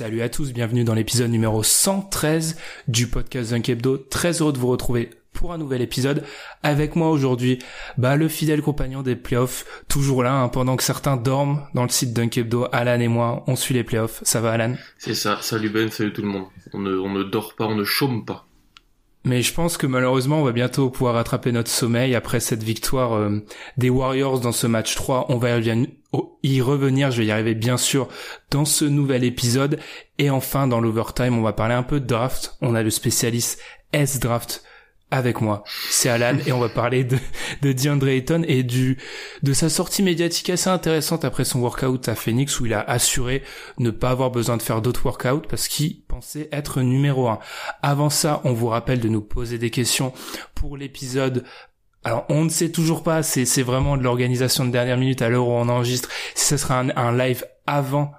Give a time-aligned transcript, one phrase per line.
[0.00, 2.56] Salut à tous, bienvenue dans l'épisode numéro 113
[2.88, 3.98] du podcast Dunk Hebdo.
[3.98, 6.24] Très heureux de vous retrouver pour un nouvel épisode.
[6.62, 7.58] Avec moi aujourd'hui,
[7.98, 11.90] bah, le fidèle compagnon des playoffs, toujours là, hein, pendant que certains dorment dans le
[11.90, 12.66] site Dunk Hebdo.
[12.72, 14.20] Alan et moi, on suit les playoffs.
[14.22, 14.74] Ça va Alan?
[14.96, 16.46] C'est ça, salut Ben, salut tout le monde.
[16.72, 18.46] On ne, on ne dort pas, on ne chôme pas.
[19.24, 23.12] Mais je pense que malheureusement, on va bientôt pouvoir rattraper notre sommeil après cette victoire
[23.12, 23.44] euh,
[23.76, 25.26] des Warriors dans ce match 3.
[25.28, 25.58] On va
[26.12, 28.08] oh, y revenir, je vais y arriver bien sûr,
[28.50, 29.78] dans ce nouvel épisode.
[30.18, 32.56] Et enfin, dans l'overtime, on va parler un peu de draft.
[32.62, 33.60] On a le spécialiste
[33.92, 34.64] S-Draft
[35.10, 37.18] avec moi, c'est Alan, et on va parler de,
[37.62, 38.98] de DeAndre et du,
[39.42, 43.42] de sa sortie médiatique assez intéressante après son workout à Phoenix où il a assuré
[43.78, 47.38] ne pas avoir besoin de faire d'autres workouts parce qu'il pensait être numéro un.
[47.82, 50.12] Avant ça, on vous rappelle de nous poser des questions
[50.54, 51.44] pour l'épisode.
[52.04, 55.28] Alors on ne sait toujours pas, c'est c'est vraiment de l'organisation de dernière minute à
[55.28, 58.12] l'heure où on enregistre, si ce sera un live avant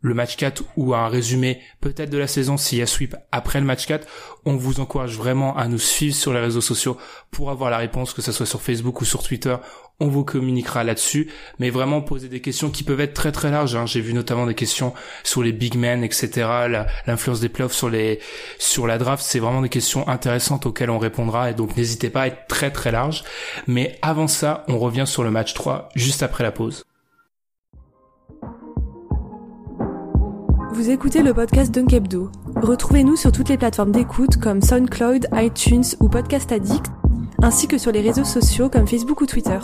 [0.00, 3.60] le match 4 ou un résumé peut-être de la saison s'il y a sweep après
[3.60, 4.06] le match 4.
[4.44, 6.96] On vous encourage vraiment à nous suivre sur les réseaux sociaux
[7.30, 9.56] pour avoir la réponse, que ce soit sur Facebook ou sur Twitter.
[10.00, 11.28] On vous communiquera là-dessus,
[11.58, 13.74] mais vraiment poser des questions qui peuvent être très très larges.
[13.74, 13.84] hein.
[13.84, 14.94] J'ai vu notamment des questions
[15.24, 16.48] sur les big men, etc.
[17.06, 18.20] L'influence des playoffs sur les
[18.60, 22.22] sur la draft, c'est vraiment des questions intéressantes auxquelles on répondra et donc n'hésitez pas
[22.22, 23.24] à être très très large.
[23.66, 26.84] Mais avant ça, on revient sur le match 3 juste après la pause.
[30.78, 32.30] Vous écoutez le podcast Dunk Hebdo.
[32.54, 36.86] Retrouvez-nous sur toutes les plateformes d'écoute comme SoundCloud, iTunes ou Podcast Addict,
[37.42, 39.58] ainsi que sur les réseaux sociaux comme Facebook ou Twitter.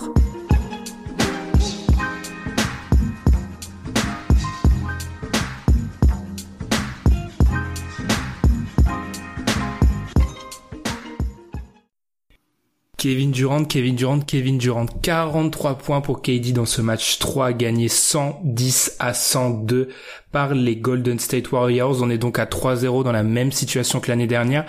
[13.05, 14.87] Kevin Durant, Kevin Durant, Kevin Durant.
[14.87, 19.91] 43 points pour KD dans ce match 3, gagné 110 à 102
[20.33, 22.01] par les Golden State Warriors.
[22.01, 24.65] On est donc à 3-0 dans la même situation que l'année dernière.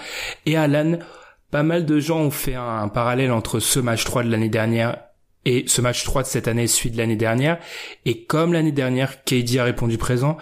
[0.46, 1.00] Et Alan,
[1.50, 4.98] pas mal de gens ont fait un, parallèle entre ce match 3 de l'année dernière
[5.46, 7.58] et ce match 3 de cette année, celui de l'année dernière.
[8.04, 10.36] Et comme l'année dernière, KD a répondu présent,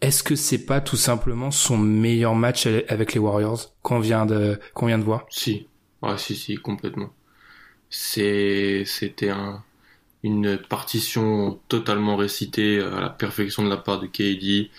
[0.00, 4.58] est-ce que c'est pas tout simplement son meilleur match avec les Warriors qu'on vient de,
[4.72, 5.26] qu'on vient de voir?
[5.28, 5.68] Si,
[6.02, 7.10] ouais, si, si, complètement.
[7.90, 9.62] C'était un,
[10.24, 14.70] une partition totalement récitée à la perfection de la part de KD,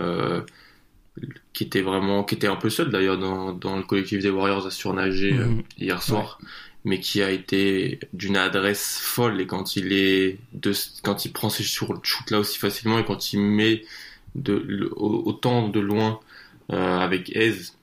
[0.00, 0.42] euh,
[1.52, 4.66] qui était vraiment, qui était un peu seul d'ailleurs dans, dans le collectif des Warriors
[4.66, 5.62] à surnager euh, Mhm.
[5.78, 6.38] hier soir,
[6.84, 10.72] mais qui a été d'une adresse folle et quand il est de,
[11.02, 13.84] quand il prend ses shoots là aussi facilement et quand il met
[14.34, 16.20] de, le- au- autant de loin
[16.72, 17.76] euh, avec aise,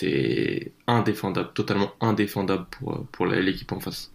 [0.00, 4.12] c'est indéfendable, totalement indéfendable pour, euh, pour l'équipe en face.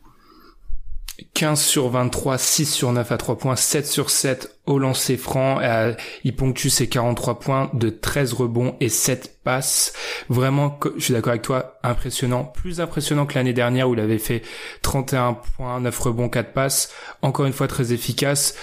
[1.34, 5.60] 15 sur 23, 6 sur 9 à 3 points, 7 sur 7 au lancer franc.
[5.62, 5.94] Euh,
[6.26, 9.94] il ponctue ses 43 points de 13 rebonds et 7 passes.
[10.28, 12.44] Vraiment, je suis d'accord avec toi, impressionnant.
[12.44, 14.42] Plus impressionnant que l'année dernière où il avait fait
[14.82, 16.92] 31 points, 9 rebonds, 4 passes.
[17.22, 18.56] Encore une fois, très efficace.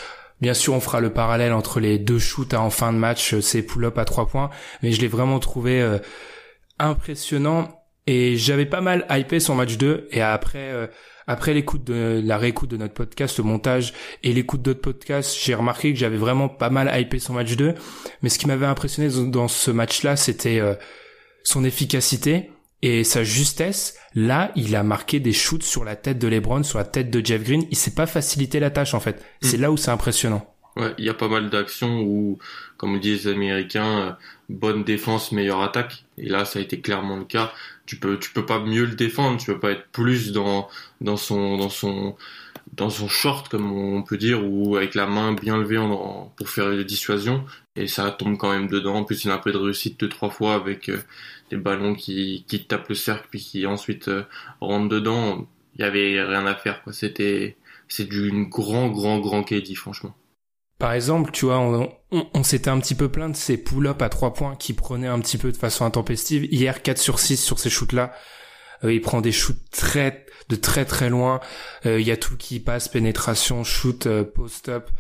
[0.43, 3.41] Bien sûr, on fera le parallèle entre les deux shoots en fin de match, euh,
[3.41, 4.51] ces pull-up à 3 points.
[4.83, 5.99] Mais je l'ai vraiment trouvé euh,
[6.83, 7.69] impressionnant.
[8.07, 10.09] Et j'avais pas mal hypé son match 2.
[10.11, 10.71] Et après...
[10.73, 10.87] euh,
[11.27, 13.93] après l'écoute de la réécoute de notre podcast, le montage
[14.23, 17.75] et l'écoute d'autres podcasts, j'ai remarqué que j'avais vraiment pas mal hypé son match 2.
[18.23, 20.75] Mais ce qui m'avait impressionné dans ce match-là, c'était euh,
[21.45, 22.51] son efficacité
[22.83, 23.97] et sa justesse.
[24.15, 27.25] Là, il a marqué des shoots sur la tête de LeBron, sur la tête de
[27.25, 27.65] Jeff Green.
[27.71, 29.25] Il s'est pas facilité la tâche en fait.
[29.41, 30.47] C'est là où c'est impressionnant.
[30.77, 32.39] Ouais, il y a pas mal d'actions où,
[32.79, 34.13] comme disent les Américains, euh,
[34.49, 36.05] bonne défense, meilleure attaque.
[36.17, 37.53] Et là, ça a été clairement le cas.
[37.85, 39.39] Tu peux, tu peux pas mieux le défendre.
[39.39, 40.69] Tu peux pas être plus dans,
[41.03, 42.17] dans son, dans son,
[42.75, 46.49] dans son short, comme on peut dire, ou avec la main bien levée en, pour
[46.49, 47.45] faire des dissuasions.
[47.77, 48.95] Et ça tombe quand même dedans.
[48.97, 50.99] En plus, il a un peu de réussite deux, trois fois avec euh,
[51.51, 54.25] des ballons qui, qui tapent le cercle puis qui ensuite euh,
[54.61, 55.47] rentrent dedans.
[55.77, 56.93] Il y avait rien à faire, quoi.
[56.95, 57.57] C'était,
[57.89, 60.15] c'est du grand, grand, grand KD, franchement.
[60.83, 64.09] Par exemple, tu vois, on, on, s'était un petit peu plaint de ces pull-up à
[64.09, 66.53] trois points qui prenaient un petit peu de façon intempestive.
[66.53, 68.13] Hier, 4 sur 6 sur ces shoots-là.
[68.83, 71.39] Euh, il prend des shoots très, de très très loin.
[71.87, 74.91] Euh, il y a tout qui passe, pénétration, shoot, euh, post-up.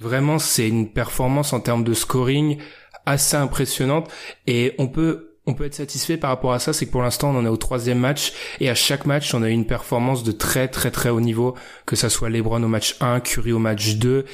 [0.00, 2.60] Vraiment, c'est une performance en termes de scoring
[3.06, 4.10] assez impressionnante.
[4.48, 7.30] Et on peut on peut être satisfait par rapport à ça, c'est que pour l'instant
[7.30, 10.22] on en est au troisième match et à chaque match on a eu une performance
[10.22, 11.54] de très très très haut niveau,
[11.86, 14.24] que ça soit LeBron au match 1, Curry au match 2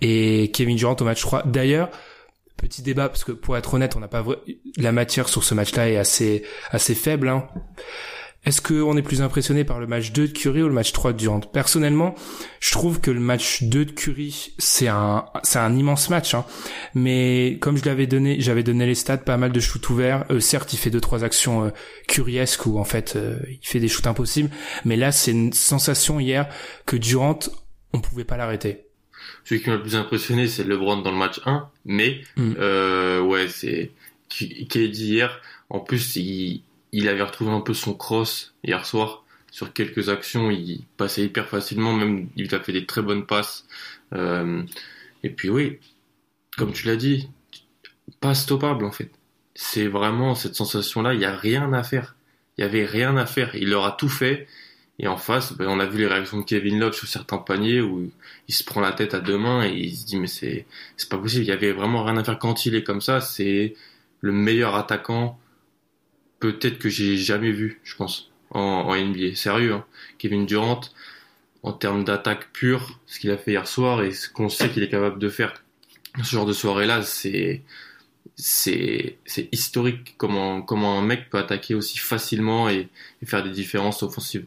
[0.00, 1.44] et Kevin Durant au match 3.
[1.44, 1.90] D'ailleurs,
[2.56, 4.24] petit débat parce que pour être honnête, on n'a pas
[4.76, 7.28] la matière sur ce match-là est assez assez faible.
[7.28, 7.46] Hein.
[8.44, 11.12] Est-ce qu'on est plus impressionné par le match 2 de Curry ou le match 3
[11.12, 11.40] de Durant?
[11.40, 12.14] Personnellement,
[12.60, 16.34] je trouve que le match 2 de Curry, c'est un, c'est un immense match.
[16.34, 16.44] Hein.
[16.94, 20.26] Mais comme je l'avais donné, j'avais donné les stats, pas mal de shoots ouverts.
[20.30, 21.70] Euh, certes, il fait deux trois actions euh,
[22.06, 24.50] curiesques où en fait euh, il fait des shoots impossibles.
[24.84, 26.48] Mais là, c'est une sensation hier
[26.86, 27.38] que Durant,
[27.94, 28.84] on pouvait pas l'arrêter.
[29.44, 31.68] Celui qui m'a le plus impressionné, c'est LeBron dans le match 1.
[31.84, 32.54] Mais mm.
[32.58, 33.90] euh, ouais, c'est
[34.28, 35.40] KD hier.
[35.70, 36.62] En plus, il
[36.94, 39.24] il avait retrouvé un peu son cross hier soir.
[39.50, 43.66] Sur quelques actions, il passait hyper facilement, même il a fait des très bonnes passes.
[44.12, 44.62] Euh,
[45.24, 45.80] et puis oui,
[46.56, 47.28] comme tu l'as dit,
[48.20, 49.10] pas stoppable en fait.
[49.56, 52.14] C'est vraiment cette sensation-là, il n'y a rien à faire.
[52.56, 53.56] Il n'y avait rien à faire.
[53.56, 54.46] Il leur a tout fait.
[55.00, 57.80] Et en face, ben, on a vu les réactions de Kevin Love sur certains paniers
[57.80, 58.08] où
[58.46, 60.66] il se prend la tête à deux mains et il se dit mais c'est
[61.10, 61.42] pas possible.
[61.42, 63.20] Il y avait vraiment rien à faire quand il est comme ça.
[63.20, 63.74] C'est
[64.20, 65.40] le meilleur attaquant
[66.52, 69.34] peut-être que j'ai jamais vu, je pense, en, NBA.
[69.34, 69.84] Sérieux, hein.
[70.18, 70.80] Kevin Durant,
[71.62, 74.82] en termes d'attaque pure, ce qu'il a fait hier soir et ce qu'on sait qu'il
[74.82, 75.54] est capable de faire
[76.22, 77.62] ce genre de soirée-là, c'est
[78.36, 79.18] c'est
[79.52, 82.88] historique comment comment un mec peut attaquer aussi facilement et,
[83.24, 84.46] faire des différences offensives.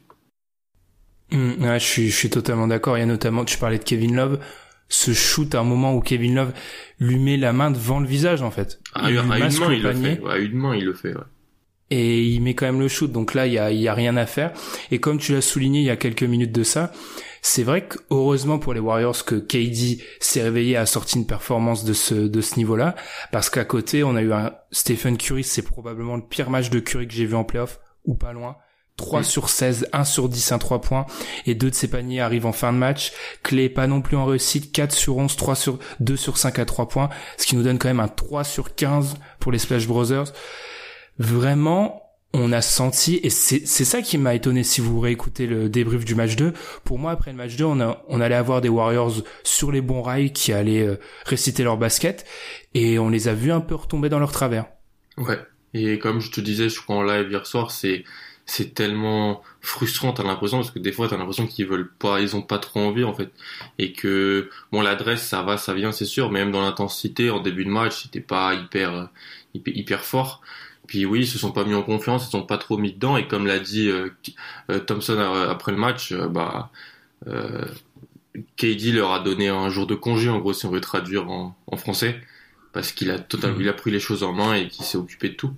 [1.31, 2.97] Mmh, je suis je suis totalement d'accord.
[2.97, 4.39] Il y a notamment tu parlais de Kevin Love
[4.89, 6.53] ce shoot à un moment où Kevin Love
[6.99, 8.79] lui met la main devant le visage en fait.
[8.95, 10.21] Il à, une main, il le fait.
[10.27, 11.13] à une main il le fait.
[11.13, 11.23] Ouais
[11.89, 13.12] et il met quand même le shoot.
[13.12, 14.51] Donc là, il y a, y a rien à faire.
[14.92, 16.92] Et comme tu l'as souligné il y a quelques minutes de ça,
[17.42, 21.86] c'est vrai que heureusement pour les Warriors que KD s'est réveillé à sortir une performance
[21.86, 22.95] de ce de ce niveau-là,
[23.31, 26.80] parce qu'à côté on a eu un Stephen Curry, c'est probablement le pire match de
[26.80, 28.57] Curry que j'ai vu en playoff ou pas loin.
[28.98, 31.06] 3 sur 16, 1 sur 10, un 3 points,
[31.45, 33.13] et deux de ses paniers arrivent en fin de match.
[33.44, 36.66] Clé pas non plus en réussite, 4 sur 11, 3 sur, 2 sur 5 à
[36.66, 39.86] 3 points, ce qui nous donne quand même un 3 sur 15 pour les Splash
[39.88, 40.33] Brothers
[41.19, 42.02] vraiment,
[42.34, 46.16] on a senti, et c'est ça qui m'a étonné si vous réécoutez le débrief du
[46.16, 46.54] match 2.
[46.84, 50.34] Pour moi, après le match 2, on, allait avoir des Warriors sur les bons rails
[50.34, 52.25] qui allaient euh, réciter leur basket,
[52.74, 54.66] et on les a vus un peu retomber dans leur travers.
[55.18, 55.40] Ouais,
[55.74, 58.04] et comme je te disais, je crois en live hier soir, c'est
[58.48, 62.34] c'est tellement frustrant t'as l'impression parce que des fois t'as l'impression qu'ils veulent pas ils
[62.34, 63.30] ont pas trop envie en fait
[63.78, 67.42] et que bon l'adresse ça va ça vient c'est sûr mais même dans l'intensité en
[67.42, 69.10] début de match c'était pas hyper
[69.54, 70.42] hyper, hyper fort
[70.88, 73.18] puis oui, ils se sont pas mis en confiance, ils sont pas trop mis dedans.
[73.18, 74.09] Et comme l'a dit euh,
[74.71, 76.71] euh, Thompson euh, après le match, bah
[78.56, 81.56] KD leur a donné un jour de congé, en gros, si on veut traduire en,
[81.76, 82.21] français,
[82.71, 85.30] parce qu'il a totalement, il a pris les choses en main et qu'il s'est occupé
[85.30, 85.54] de tout.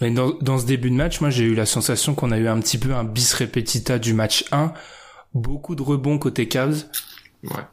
[0.00, 2.48] Mais dans, dans ce début de match, moi j'ai eu la sensation qu'on a eu
[2.48, 4.72] un petit peu un bis repetita du match 1,
[5.34, 6.84] beaucoup de rebonds côté Cavs.
[7.44, 7.64] Ouais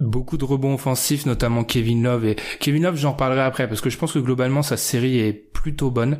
[0.00, 3.90] beaucoup de rebonds offensifs, notamment Kevin Love et Kevin Love, j'en parlerai après parce que
[3.90, 6.18] je pense que globalement sa série est plutôt bonne.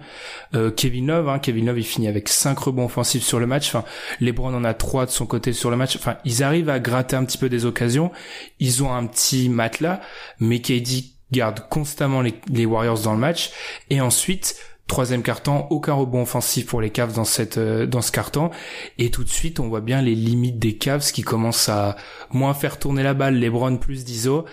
[0.55, 3.69] Euh, Kevin Love, hein, Kevin Love, il finit avec 5 rebonds offensifs sur le match.
[3.69, 3.85] Enfin,
[4.21, 5.97] LeBron en a 3 de son côté sur le match.
[5.97, 8.11] Enfin, ils arrivent à gratter un petit peu des occasions.
[8.59, 10.01] Ils ont un petit matelas,
[10.41, 13.51] mais KD garde constamment les, les Warriors dans le match.
[13.91, 14.57] Et ensuite,
[14.89, 18.51] Troisième carton, aucun rebond offensif pour les Cavs dans cette euh, dans ce carton
[18.97, 21.95] et tout de suite on voit bien les limites des Cavs qui commencent à
[22.31, 24.47] moins faire tourner la balle, les Browns plus d'ISO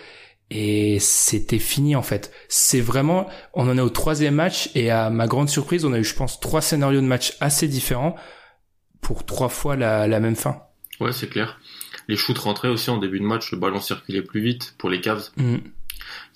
[0.50, 2.32] et c'était fini en fait.
[2.48, 5.98] C'est vraiment on en est au troisième match et à ma grande surprise on a
[5.98, 8.14] eu je pense trois scénarios de match assez différents
[9.00, 10.60] pour trois fois la, la même fin.
[11.00, 11.58] Ouais c'est clair.
[12.08, 15.00] Les shoots rentraient aussi en début de match, le ballon circulait plus vite pour les
[15.00, 15.30] Cavs.
[15.38, 15.56] Mm.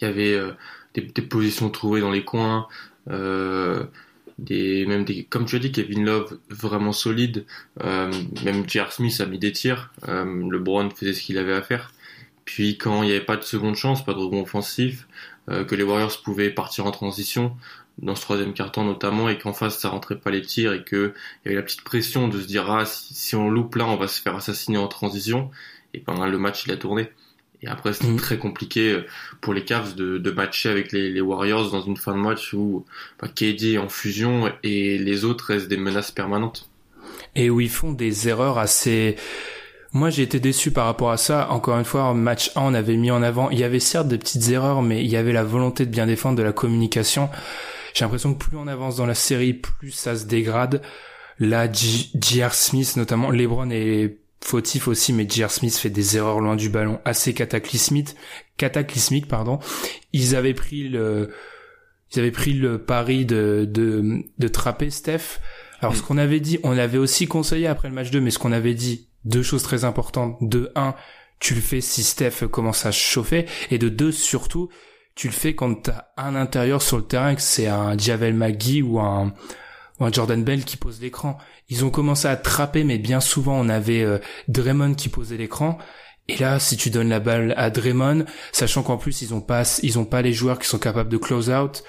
[0.01, 0.53] Il y avait euh,
[0.95, 2.67] des, des, positions trouvées dans les coins,
[4.41, 7.45] des, même des, comme tu as dit, Kevin Love vraiment solide.
[7.85, 8.11] Euh,
[8.45, 8.93] même J.R.
[8.93, 9.93] Smith a mis des tirs.
[10.09, 11.93] Euh, LeBron faisait ce qu'il avait à faire.
[12.45, 15.07] Puis quand il n'y avait pas de seconde chance, pas de rebond offensif,
[15.51, 17.57] euh, que les Warriors pouvaient partir en transition
[17.99, 21.13] dans ce troisième quart-temps notamment et qu'en face ça rentrait pas les tirs et que
[21.45, 23.97] il y avait la petite pression de se dire ah si, on loupe là on
[23.97, 25.51] va se faire assassiner en transition
[25.93, 27.11] et pendant le match il a tourné
[27.63, 28.17] et après c'était Mhm.
[28.17, 29.07] très compliqué euh,
[29.41, 32.53] pour les Cavs de, de matcher avec les, les Warriors dans une fin de match
[32.55, 32.85] où
[33.21, 36.69] bah, KD est en fusion et les autres restent des menaces permanentes
[37.37, 39.17] et où ils font des erreurs assez
[39.93, 42.75] moi j'ai été déçu par rapport à ça encore une fois en match 1 on
[42.75, 45.33] avait mis en avant il y avait certes des petites erreurs mais il y avait
[45.33, 47.29] la volonté de bien défendre de la communication
[47.95, 50.81] j'ai l'impression que plus on avance dans la série plus ça se dégrade
[51.41, 52.55] là J.R.
[52.55, 55.51] Smith notamment LeBron est fautif aussi mais J.R.
[55.51, 58.17] Smith fait des erreurs loin du ballon assez cataclysmiques
[58.57, 59.59] cataclysmiques pardon
[60.13, 61.31] ils avaient pris le
[62.13, 65.41] ils avaient pris le pari de de, de trapper Steph
[65.81, 68.39] alors, ce qu'on avait dit, on l'avait aussi conseillé après le match 2, mais ce
[68.39, 70.37] qu'on avait dit, deux choses très importantes.
[70.41, 70.95] De un,
[71.39, 73.47] tu le fais si Steph commence à chauffer.
[73.71, 74.69] Et de deux, surtout,
[75.15, 78.83] tu le fais quand t'as un intérieur sur le terrain, que c'est un Javel McGee
[78.83, 79.33] ou un,
[80.13, 81.39] Jordan Bell qui pose l'écran.
[81.69, 85.79] Ils ont commencé à trapper, mais bien souvent, on avait euh, Draymond qui posait l'écran.
[86.29, 89.65] Et là, si tu donnes la balle à Draymond, sachant qu'en plus, ils ont pas,
[89.83, 91.83] ils ont pas les joueurs qui sont capables de close out,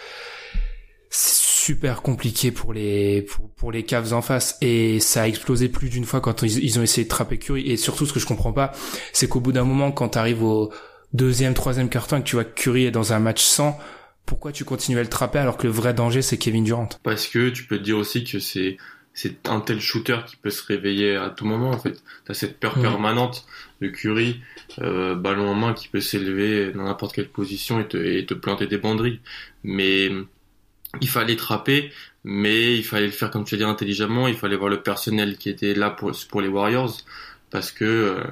[1.10, 5.90] c'est super compliqué pour les pour, les Cavs en face et ça a explosé plus
[5.90, 8.52] d'une fois quand ils, ont essayé de trapper Curry et surtout ce que je comprends
[8.52, 8.72] pas
[9.14, 10.72] c'est qu'au bout d'un moment quand tu arrives au
[11.14, 13.78] deuxième troisième carton et que tu vois que Curry est dans un match sans
[14.26, 16.90] pourquoi tu continues à le trapper alors que le vrai danger c'est Kevin Durant?
[17.04, 18.78] Parce que tu peux te dire aussi que c'est
[19.14, 22.02] c'est un tel shooter qui peut se réveiller à tout moment en fait.
[22.26, 22.84] T'as cette peur Mhm.
[22.84, 23.46] permanente
[23.82, 24.40] de Curry,
[24.80, 28.34] euh, ballon en main qui peut s'élever dans n'importe quelle position et te, et te
[28.34, 29.20] planter des banderilles.
[29.66, 30.10] Mais
[31.02, 31.92] il fallait trapper,
[32.24, 34.30] mais il fallait le faire comme tu as dit intelligemment.
[34.30, 36.96] Il fallait voir le personnel qui était là pour pour les Warriors
[37.50, 38.24] parce que euh,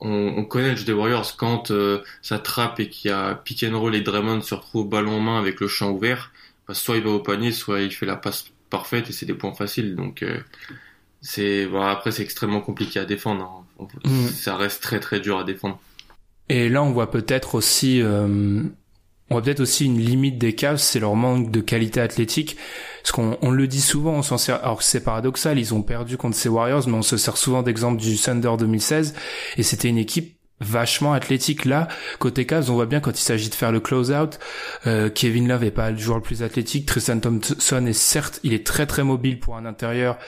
[0.00, 3.34] on, on connaît le jeu des Warriors quand euh, ça trappe et qu'il y a
[3.34, 6.32] pick and roll et Draymond se retrouve ballon en main avec le champ ouvert,
[6.66, 9.34] bah, soit il va au panier, soit il fait la passe parfaite et c'est des
[9.34, 9.96] points faciles.
[9.96, 10.38] Donc euh,
[11.20, 13.64] c'est après c'est extrêmement compliqué à défendre.
[13.80, 13.86] hein.
[14.04, 14.28] Mm.
[14.28, 15.78] Ça reste très très dur à défendre.
[16.48, 18.62] et là on voit peut-être aussi euh,
[19.30, 22.56] on voit peut-être aussi une limite des Cavs c'est leur manque de qualité athlétique.
[23.02, 26.16] Parce qu'on on le dit souvent on s'en sert alors c'est paradoxal ils ont perdu
[26.16, 29.14] contre ces Warriors mais on se sert souvent d'exemple du Thunder 2016
[29.56, 31.64] et c'était une équipe vachement athlétique.
[31.64, 34.38] Là côté Cavs on voit bien quand il s'agit de faire le close out
[34.86, 36.86] euh, Kevin Love est pas le joueur le plus athlétique.
[36.86, 40.18] Tristan Thompson est certes il est très très mobile pour un intérieur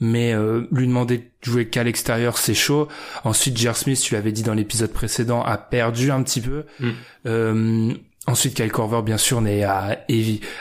[0.00, 2.88] mais euh, lui demander de jouer qu'à l'extérieur c'est chaud.
[3.24, 3.76] Ensuite J.R.
[3.76, 6.64] Smith tu l'avais dit dans l'épisode précédent a perdu un petit peu.
[6.78, 6.90] Mm.
[7.26, 7.94] euh,
[8.26, 10.04] Ensuite, Kyle Korver, bien sûr, n'est à,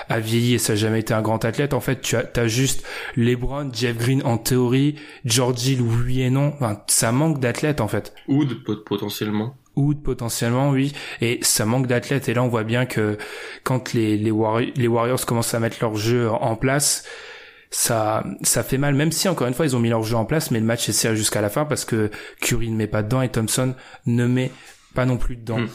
[0.07, 1.73] a vieilli et ça n'a jamais été un grand athlète.
[1.73, 2.83] En fait, tu as, as juste
[3.15, 6.53] LeBron, Jeff Green en théorie, George Hill, oui et non.
[6.55, 8.13] Enfin, ça manque d'athlètes, en fait.
[8.27, 9.55] Ou de, pot- potentiellement.
[9.75, 10.93] Ou potentiellement, oui.
[11.21, 12.27] Et ça manque d'athlètes.
[12.29, 13.17] Et là, on voit bien que
[13.63, 17.03] quand les, les, Warri- les Warriors commencent à mettre leur jeu en place,
[17.69, 18.95] ça, ça fait mal.
[18.95, 20.89] Même si, encore une fois, ils ont mis leur jeu en place, mais le match
[20.89, 22.09] est serré jusqu'à la fin parce que
[22.41, 23.75] Curry ne met pas dedans et Thompson
[24.05, 24.49] ne met
[24.95, 25.59] pas non plus dedans.
[25.59, 25.67] Mm.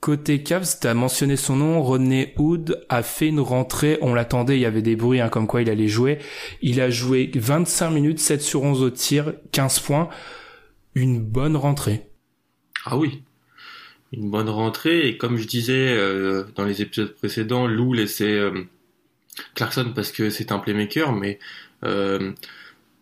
[0.00, 4.60] Côté Cavs, t'as mentionné son nom, Rodney Hood a fait une rentrée, on l'attendait, il
[4.60, 6.18] y avait des bruits hein, comme quoi il allait jouer.
[6.62, 10.08] Il a joué 25 minutes, 7 sur 11 au tir, 15 points.
[10.94, 12.06] Une bonne rentrée.
[12.84, 13.24] Ah oui.
[14.12, 18.52] Une bonne rentrée et comme je disais euh, dans les épisodes précédents, Lou laissait euh,
[19.54, 21.40] Clarkson parce que c'est un playmaker, mais
[21.84, 22.32] euh,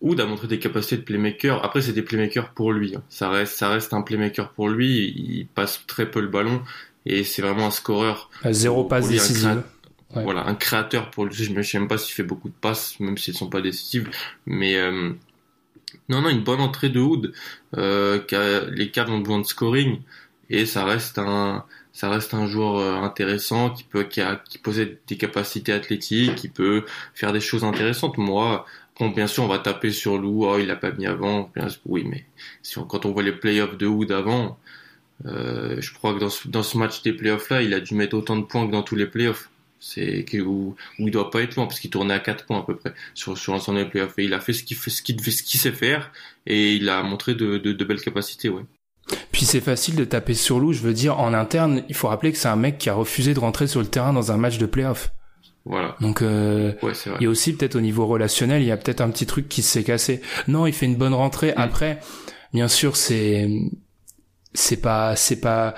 [0.03, 1.65] Wood a montré des capacités de playmaker.
[1.65, 2.95] Après, c'est des playmakers pour lui.
[2.97, 3.03] hein.
[3.09, 5.15] Ça reste, ça reste un playmaker pour lui.
[5.17, 6.63] Il passe très peu le ballon
[7.07, 8.31] et c'est vraiment un scoreur.
[8.43, 9.63] À Zéro Pour passe lui, décisive.
[10.15, 10.23] Ouais.
[10.23, 11.35] Voilà, un créateur pour lui.
[11.35, 13.61] Je ne sais même pas s'il fait beaucoup de passes, même si elles sont pas
[13.61, 14.09] décisives.
[14.47, 15.13] Mais euh,
[16.09, 17.33] non, non, une bonne entrée de Wood.
[17.77, 18.21] Euh,
[18.71, 20.01] les Cavs ont besoin de scoring
[20.51, 24.59] et ça reste un, ça reste un joueur euh, intéressant qui peut, qui, a, qui
[24.59, 26.85] possède des capacités athlétiques, qui peut
[27.15, 28.19] faire des choses intéressantes.
[28.19, 28.65] Moi,
[28.99, 30.45] bon, bien sûr, on va taper sur Lou.
[30.47, 31.51] Oh, il l'a pas mis avant.
[31.87, 32.25] Oui, mais
[32.63, 34.59] si on- quand on voit les playoffs de Wood avant,
[35.27, 37.95] euh, je crois que dans ce, dans ce match des playoffs là, il a dû
[37.95, 39.51] mettre autant de points que dans tous les playoffs.
[39.81, 42.63] C'est où, où il doit pas être loin parce qu'il tournait à 4 points à
[42.63, 45.31] peu près sur sur l'ensemble des playoffs et il a fait ce qu'il ce devait-
[45.31, 46.13] ce qu'il sait faire
[46.47, 48.63] et il a montré de, de, de belles capacités ouais.
[49.33, 52.33] Puis c'est facile de taper sur Lou, je veux dire, en interne, il faut rappeler
[52.33, 54.59] que c'est un mec qui a refusé de rentrer sur le terrain dans un match
[54.59, 55.13] de playoff.
[55.67, 55.97] Voilà.
[56.01, 59.01] Donc, euh, Ouais, il y a aussi peut-être au niveau relationnel, il y a peut-être
[59.01, 60.23] un petit truc qui s'est cassé.
[60.47, 61.51] Non, il fait une bonne rentrée.
[61.51, 61.61] Mm.
[61.61, 61.99] Après,
[62.55, 63.49] bien sûr, c'est,
[64.55, 65.75] c'est pas, c'est pas,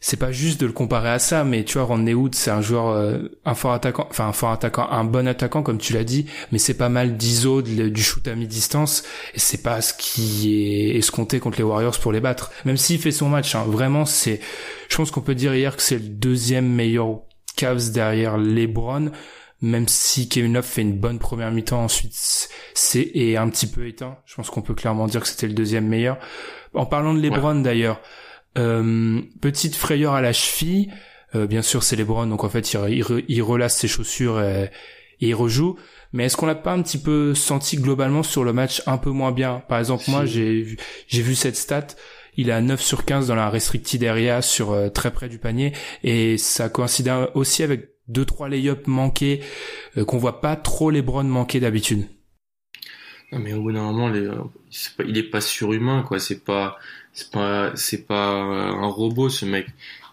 [0.00, 2.60] c'est pas juste de le comparer à ça, mais tu vois, Rodney Hood, c'est un
[2.60, 6.04] joueur, euh, un fort attaquant, enfin un fort attaquant, un bon attaquant comme tu l'as
[6.04, 10.52] dit, mais c'est pas mal d'ISO, du shoot à mi-distance, et c'est pas ce qui
[10.52, 12.50] est escompté contre les Warriors pour les battre.
[12.66, 14.40] Même s'il fait son match, hein, vraiment, c'est,
[14.90, 17.20] je pense qu'on peut dire hier que c'est le deuxième meilleur
[17.56, 19.10] Cavs derrière LeBron,
[19.60, 22.14] même si Kevin Love fait une bonne première mi-temps, ensuite
[22.74, 24.18] c'est est un petit peu éteint.
[24.26, 26.18] Je pense qu'on peut clairement dire que c'était le deuxième meilleur.
[26.74, 28.00] En parlant de LeBron d'ailleurs.
[28.58, 30.92] Euh, petite frayeur à la cheville.
[31.34, 34.70] Euh, bien sûr, c'est LeBron, donc en fait, il, il, relasse ses chaussures et,
[35.20, 35.78] il rejoue.
[36.12, 39.10] Mais est-ce qu'on l'a pas un petit peu senti globalement sur le match un peu
[39.10, 39.62] moins bien?
[39.68, 41.86] Par exemple, moi, j'ai j'ai vu cette stat.
[42.36, 45.38] Il est à 9 sur 15 dans la restricted area sur euh, très près du
[45.38, 45.72] panier
[46.02, 49.42] et ça coïncide aussi avec deux trois lay-ups manqués
[50.06, 52.06] qu'on voit pas trop LeBron manquer d'habitude.
[53.30, 54.28] Non mais au bout d'un moment, les,
[55.06, 56.18] il est pas surhumain quoi.
[56.18, 56.78] C'est pas
[57.12, 59.66] c'est pas c'est pas un robot ce mec.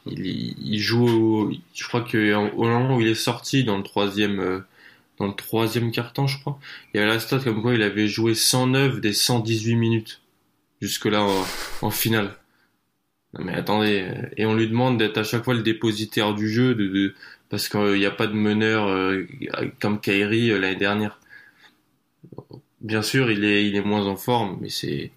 [0.06, 4.60] Il, joue, je crois que au moment où il est sorti dans le troisième euh,
[5.20, 6.60] dans le troisième carton, je crois,
[6.94, 10.19] il y a la stat comme quoi il avait joué 109 des 118 minutes
[10.82, 11.26] jusque là
[11.82, 12.36] en, finale.
[13.34, 14.08] Non mais attendez,
[14.38, 17.14] et on lui demande d'être à chaque fois le dépositaire du jeu, de,
[17.50, 19.26] parce qu'il n'y a pas de meneur euh,
[19.80, 21.20] comme Kyrie euh, l'année dernière.
[22.82, 25.12] Bien sûr, il est il est moins en forme, mais c'est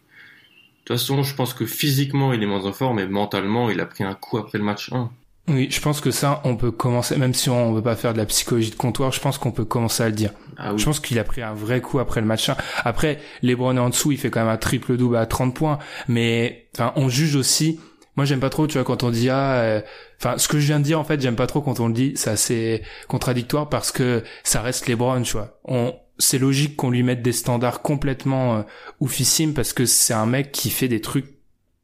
[0.82, 3.80] de toute façon, je pense que physiquement, il est moins en forme, mais mentalement, il
[3.80, 5.12] a pris un coup après le match 1.
[5.48, 8.18] Oui, je pense que ça, on peut commencer, même si on veut pas faire de
[8.18, 10.30] la psychologie de comptoir, je pense qu'on peut commencer à le dire.
[10.56, 12.56] Ah je pense qu'il a pris un vrai coup après le match 1.
[12.84, 15.78] Après, LeBron est en dessous, il fait quand même un triple double à 30 points,
[16.06, 17.80] mais enfin, on juge aussi.
[18.16, 19.80] Moi, j'aime pas trop, tu vois, quand on dit ah, euh,
[20.20, 21.94] enfin, ce que je viens de dire, en fait, j'aime pas trop quand on le
[21.94, 22.12] dit.
[22.14, 25.58] C'est assez contradictoire parce que ça reste LeBron, tu vois.
[25.64, 28.62] On, c'est logique qu'on lui mette des standards complètement euh,
[29.00, 31.38] oufissimes parce que c'est un mec qui fait des trucs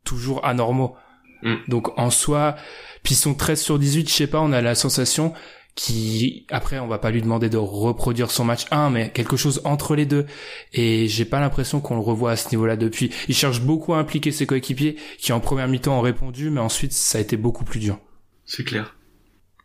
[0.04, 0.94] toujours anormaux.
[1.42, 1.54] Mm.
[1.68, 2.56] Donc en soi,
[3.02, 5.32] puis son 13 sur 18, je sais pas, on a la sensation
[5.74, 9.60] qui après on va pas lui demander de reproduire son match 1 mais quelque chose
[9.62, 10.26] entre les deux
[10.72, 13.12] et j'ai pas l'impression qu'on le revoit à ce niveau-là depuis.
[13.28, 16.92] Il cherche beaucoup à impliquer ses coéquipiers qui en première mi-temps ont répondu mais ensuite
[16.92, 18.00] ça a été beaucoup plus dur.
[18.44, 18.96] C'est clair.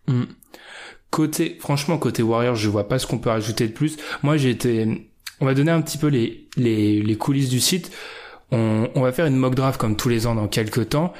[0.07, 0.23] Mm.
[1.09, 3.97] Côté, franchement, côté Warriors, je vois pas ce qu'on peut rajouter de plus.
[4.23, 5.07] Moi, j'ai été,
[5.39, 7.91] on va donner un petit peu les, les, les coulisses du site.
[8.51, 11.13] On, on va faire une mock draft comme tous les ans dans quelques temps.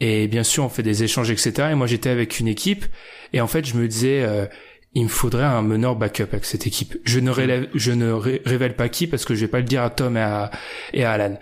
[0.00, 1.68] Et bien sûr, on fait des échanges, etc.
[1.72, 2.84] Et moi, j'étais avec une équipe.
[3.32, 4.46] Et en fait, je me disais, euh,
[4.94, 6.96] il me faudrait un meneur backup avec cette équipe.
[7.04, 10.20] Je ne, révèle pas qui parce que je vais pas le dire à Tom et
[10.20, 10.50] à,
[10.92, 11.38] et à Alan.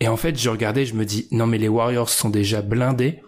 [0.00, 3.20] Et en fait, je regardais, je me dis, non mais les Warriors sont déjà blindés.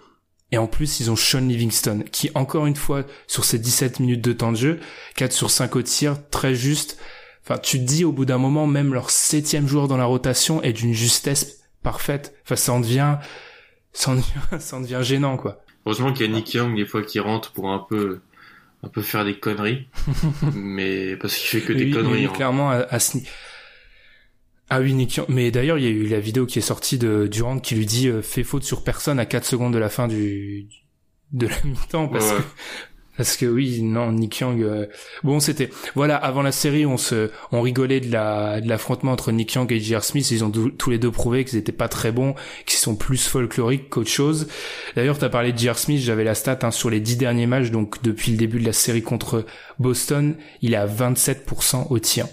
[0.51, 4.21] Et en plus, ils ont Sean Livingston, qui encore une fois, sur ses 17 minutes
[4.21, 4.81] de temps de jeu,
[5.17, 6.99] 4 sur 5 au tir, très juste.
[7.43, 10.63] Enfin, tu te dis au bout d'un moment, même leur septième joueur dans la rotation
[10.63, 12.35] est d'une justesse parfaite.
[12.45, 13.17] Enfin, ça en devient,
[13.93, 14.25] ça en devient,
[14.59, 15.63] ça en devient gênant, quoi.
[15.87, 18.21] Heureusement qu'il y a Nick Young des fois qui rentre pour un peu,
[18.83, 19.89] un peu faire des conneries.
[20.55, 22.27] mais parce qu'il fait que des conneries.
[22.27, 22.33] Hein.
[22.35, 23.19] clairement, à, à ce,
[24.75, 27.27] ah oui, Nick Mais d'ailleurs, il y a eu la vidéo qui est sortie de
[27.27, 30.09] Durant qui lui dit euh, fait faute sur personne à 4 secondes de la fin
[30.09, 30.67] du
[31.33, 32.43] de la mi-temps parce que
[33.17, 34.63] parce que oui, non, Nick Young.
[34.63, 34.87] Euh,
[35.23, 39.33] bon, c'était voilà avant la série, on se on rigolait de la de l'affrontement entre
[39.33, 40.03] Nick Young et J.R.
[40.03, 40.31] Smith.
[40.31, 43.91] Ils ont tous les deux prouvé qu'ils étaient pas très bons, qu'ils sont plus folkloriques
[43.91, 44.49] qu'autre chose.
[44.97, 45.79] D'ailleurs, tu as parlé de J.R.
[45.79, 46.01] Smith.
[46.01, 48.73] J'avais la stat hein, sur les 10 derniers matchs, donc depuis le début de la
[48.73, 49.45] série contre
[49.79, 52.27] Boston, il est à 27% au tir.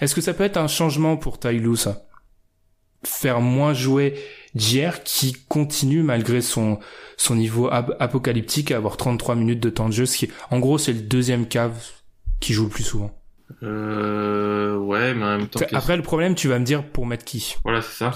[0.00, 2.06] Est-ce que ça peut être un changement pour Tyloo, ça?
[3.04, 4.14] Faire moins jouer
[4.54, 6.78] JR qui continue malgré son
[7.16, 10.78] son niveau apocalyptique à avoir 33 minutes de temps de jeu, ce qui en gros
[10.78, 11.76] c'est le deuxième cave
[12.40, 13.16] qui joue le plus souvent.
[13.62, 15.60] Euh, ouais, mais en même temps.
[15.72, 18.12] Après le problème, tu vas me dire pour mettre qui Voilà, c'est ça.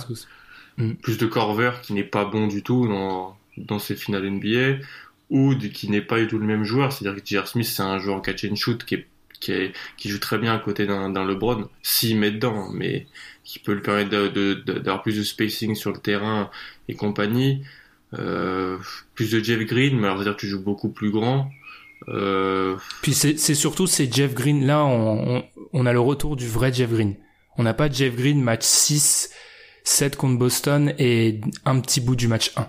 [0.79, 0.95] Hmm.
[0.95, 4.83] Plus de Corver qui n'est pas bon du tout dans dans ses finales NBA
[5.31, 6.93] ou qui n'est pas du tout le même joueur.
[6.93, 7.49] C'est-à-dire que J.R.
[7.49, 9.07] Smith c'est un joueur catch and shoot qui est
[9.41, 9.53] qui,
[9.97, 13.07] qui joue très bien à côté d'un LeBron, s'il met dedans, mais
[13.47, 14.11] qui peut lui permettre
[14.65, 16.51] d'avoir plus de spacing sur le terrain
[16.89, 17.63] et compagnie.
[18.19, 18.77] Euh,
[19.15, 21.49] plus de Jeff Green, mais alors dire tu joues beaucoup plus grand.
[22.09, 22.77] Euh...
[23.03, 24.67] Puis c'est surtout c'est Jeff Green.
[24.67, 27.15] Là, on, on, on, a le retour du vrai Jeff Green.
[27.57, 29.31] On n'a pas Jeff Green match 6,
[29.85, 32.69] 7 contre Boston et un petit bout du match 1.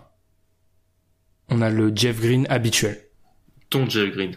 [1.49, 3.01] On a le Jeff Green habituel.
[3.69, 4.35] Ton Jeff Green.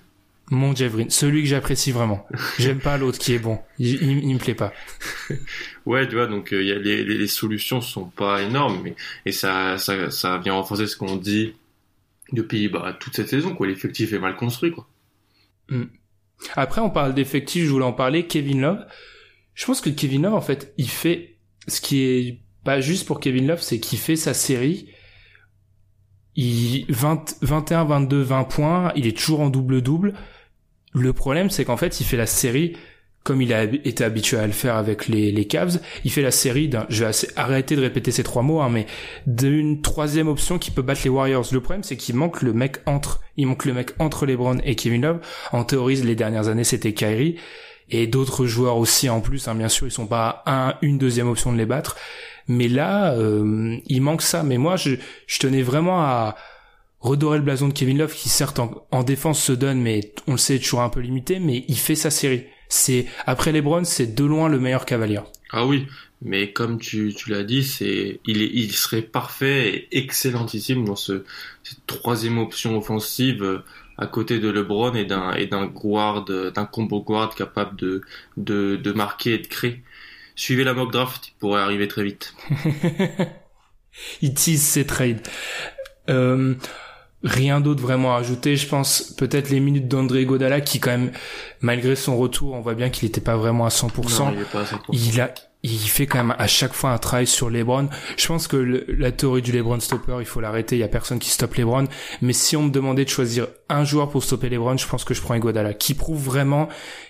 [0.51, 2.27] Mon Green, celui que j'apprécie vraiment.
[2.59, 3.61] J'aime pas l'autre qui est bon.
[3.79, 4.73] Il, il, me plaît pas.
[5.87, 8.97] ouais, tu vois, donc euh, y a les, les, les, solutions sont pas énormes, mais
[9.27, 11.55] et ça, ça, ça vient renforcer ce qu'on dit
[12.33, 13.69] depuis bah, toute cette saison, quoi.
[13.69, 14.89] L'effectif est mal construit, quoi.
[15.69, 15.85] Hmm.
[16.57, 17.65] Après, on parle d'effectif.
[17.65, 18.27] Je voulais en parler.
[18.27, 18.85] Kevin Love.
[19.55, 21.37] Je pense que Kevin Love, en fait, il fait
[21.69, 24.89] ce qui est pas juste pour Kevin Love, c'est qu'il fait sa série
[26.37, 30.15] il 20, 21, 22, 20 points, il est toujours en double-double.
[30.92, 32.76] Le problème, c'est qu'en fait, il fait la série
[33.22, 36.31] comme il a été habitué à le faire avec les, les Cavs, il fait la
[36.31, 38.87] série d'un, je vais arrêter de répéter ces trois mots, hein, mais
[39.26, 41.44] d'une troisième option qui peut battre les Warriors.
[41.53, 44.74] Le problème, c'est qu'il manque le mec entre, il manque le mec entre LeBron et
[44.74, 45.20] Kevin Love.
[45.53, 47.37] En théorie, les dernières années, c'était Kyrie
[47.90, 49.48] et d'autres joueurs aussi en plus.
[49.48, 51.96] Hein, bien sûr, ils sont pas un, une deuxième option de les battre,
[52.48, 54.42] mais là, euh, il manque ça.
[54.42, 54.92] Mais moi, je,
[55.26, 56.37] je tenais vraiment à
[57.01, 60.33] redorer le blason de Kevin Love, qui certes en, en défense se donne, mais on
[60.33, 64.15] le sait, toujours un peu limité, mais il fait sa série c'est après LeBron, c'est
[64.15, 65.21] de loin le meilleur cavalier.
[65.51, 65.87] Ah oui,
[66.23, 70.97] mais comme tu, tu l'as dit, c'est il est il serait parfait et excellentissime dans
[70.97, 71.25] ce
[71.65, 73.65] cette troisième option offensive euh,
[73.99, 78.03] à côté de LeBron et d'un et d'un guard d'un combo guard capable de
[78.37, 79.83] de de marquer et de créer.
[80.37, 82.35] Suivez la mock draft, il pourrait arriver très vite.
[84.23, 85.27] il tease ses trades.
[86.09, 86.55] Euh,
[87.23, 88.57] rien d'autre vraiment à ajouter.
[88.57, 91.13] Je pense peut-être les minutes d'André Godala qui quand même,
[91.61, 94.35] malgré son retour, on voit bien qu'il n'était pas vraiment à 100%.
[94.93, 97.89] il, a, il fait quand même à chaque fois un travail sur LeBron.
[98.17, 100.77] Je pense que la théorie du LeBron stopper, il faut l'arrêter.
[100.77, 101.87] Il y a personne qui stoppe LeBron.
[102.23, 105.15] Mais si on me demandait de choisir un joueur pour stopper LeBron, je pense que
[105.15, 106.69] je prends Godala, qui prouve vraiment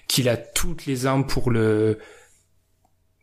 [0.08, 1.98] qu'il a toutes les armes pour le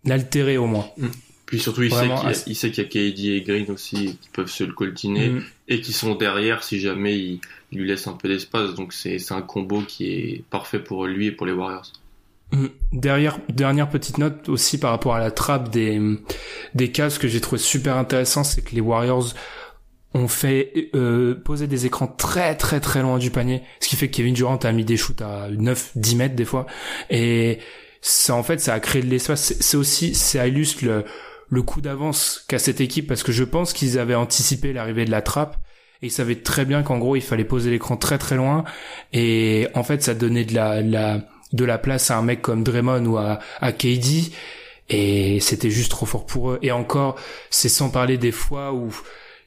[0.06, 0.86] l'altérer au moins.
[0.98, 1.08] Mm.
[1.48, 4.74] Puis surtout, il sait qu'il y, a KD et Green aussi qui peuvent se le
[4.74, 5.44] coltiner mm.
[5.70, 7.40] et qui sont derrière si jamais il,
[7.72, 8.76] lui laisse un peu d'espace.
[8.76, 11.94] Donc c'est un combo qui est parfait pour lui et pour les Warriors.
[12.52, 12.66] Mm.
[12.92, 16.02] Derrière, dernière petite note aussi par rapport à la trappe des,
[16.76, 19.34] des cases que j'ai trouvé super intéressant, c'est que les Warriors
[20.14, 24.10] ont fait euh, poser des écrans très très très loin du panier, ce qui fait
[24.10, 26.66] que Kevin Durant a mis des shoots à 9-10 mètres des fois.
[27.10, 27.60] Et
[28.02, 29.56] ça en fait ça a créé de l'espace.
[29.58, 31.06] C'est aussi, ça illustre le
[31.50, 35.12] le coup d'avance qu'a cette équipe parce que je pense qu'ils avaient anticipé l'arrivée de
[35.12, 35.58] la trappe
[36.02, 38.64] et ils savaient très bien qu'en gros il fallait poser l'écran très très loin.
[39.14, 41.22] Et en fait ça donnait de la, la
[41.54, 44.32] de la place à un mec comme Draymond ou à, à KD
[44.90, 46.60] et c'était juste trop fort pour eux.
[46.62, 47.16] Et encore
[47.50, 48.90] c'est sans parler des fois où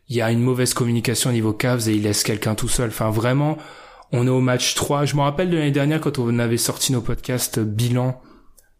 [0.08, 2.88] il y a une mauvaise communication au niveau Cavs et ils laissent quelqu'un tout seul.
[2.88, 3.58] Enfin vraiment
[4.12, 6.92] on est au match 3 je me rappelle de l'année dernière quand on avait sorti
[6.92, 8.20] nos podcasts bilan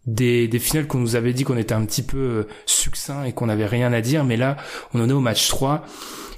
[0.07, 3.33] des, des finales qu'on nous avait dit qu'on était un petit peu euh, succinct et
[3.33, 4.57] qu'on n'avait rien à dire, mais là,
[4.95, 5.85] on en est au match 3.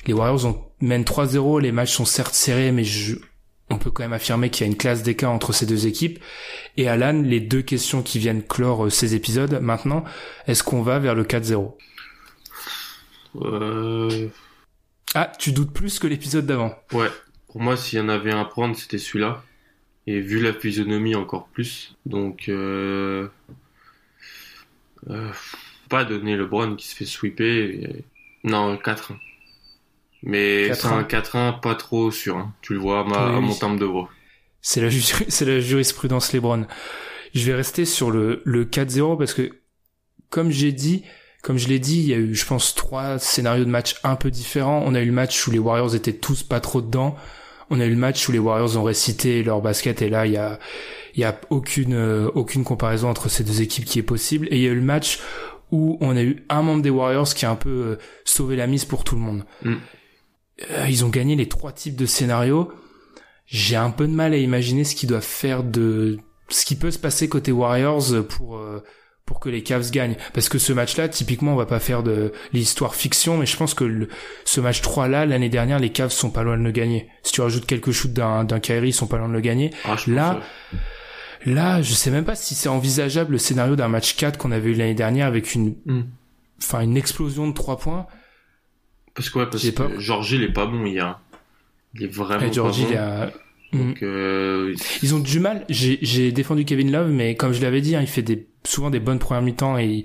[0.07, 3.17] Les Warriors ont, mènent 3-0, les matchs sont certes serrés, mais je,
[3.71, 6.19] on peut quand même affirmer qu'il y a une classe d'écart entre ces deux équipes.
[6.77, 10.05] Et Alan, les deux questions qui viennent clore euh, ces épisodes maintenant,
[10.47, 11.75] est-ce qu'on va vers le 4-0
[13.43, 14.29] euh...
[15.15, 16.75] Ah, tu doutes plus que l'épisode d'avant.
[16.93, 17.09] Ouais,
[17.49, 19.43] pour moi, s'il y en avait un à prendre, c'était celui-là
[20.07, 21.97] et vu la physionomie encore plus.
[22.07, 23.29] Donc, euh,
[25.09, 25.31] euh,
[25.89, 28.03] pas donner le LeBron qui se fait sweeper.
[28.45, 29.13] Non, 4
[30.23, 32.37] Mais c'est un 4-1 pas trop sûr.
[32.37, 32.55] Hein.
[32.63, 34.11] Tu le vois à, mon terme de voix.
[34.61, 34.91] C'est la,
[35.29, 36.67] c'est la jurisprudence LeBron.
[37.35, 39.51] Je vais rester sur le, le 4-0 parce que,
[40.29, 41.05] comme j'ai dit,
[41.43, 44.17] comme je l'ai dit, il y a eu, je pense, trois scénarios de match un
[44.17, 44.83] peu différents.
[44.85, 47.17] On a eu le match où les Warriors étaient tous pas trop dedans
[47.73, 50.33] on a eu le match où les Warriors ont récité leur basket et là il
[50.33, 50.59] y a
[51.15, 54.57] il y a aucune euh, aucune comparaison entre ces deux équipes qui est possible et
[54.57, 55.21] il y a eu le match
[55.71, 58.67] où on a eu un membre des Warriors qui a un peu euh, sauvé la
[58.67, 59.45] mise pour tout le monde.
[59.63, 59.75] Mm.
[60.71, 62.71] Euh, ils ont gagné les trois types de scénarios.
[63.47, 66.19] J'ai un peu de mal à imaginer ce qu'ils doivent faire de
[66.51, 68.61] ce qui peut se passer côté Warriors pour
[69.33, 70.17] pour que les Cavs gagnent.
[70.35, 73.73] Parce que ce match-là, typiquement, on va pas faire de l'histoire fiction, mais je pense
[73.73, 74.07] que
[74.45, 77.09] ce match 3-là, l'année dernière, les Cavs sont pas loin de le gagner.
[77.23, 79.71] Si tu rajoutes quelques shoots d'un, d'un Kyrie, ils sont pas loin de le gagner.
[79.87, 80.41] Ah, là,
[81.47, 84.73] là, je sais même pas si c'est envisageable le scénario d'un match 4 qu'on avait
[84.73, 86.03] eu l'année dernière avec une, hmm.
[86.63, 88.07] enfin, une explosion de 3 points.
[89.15, 91.23] Parce que, ouais, parce que Georgie, il est pas bon hier.
[91.95, 92.71] Il est vraiment pas bon.
[92.71, 93.31] Il a...
[93.73, 94.75] Donc, euh...
[95.03, 95.65] Ils ont du mal.
[95.71, 98.91] J'ai, j'ai défendu Kevin Love, mais comme je l'avais dit, hein, il fait des souvent
[98.91, 100.05] des bonnes premières mi-temps et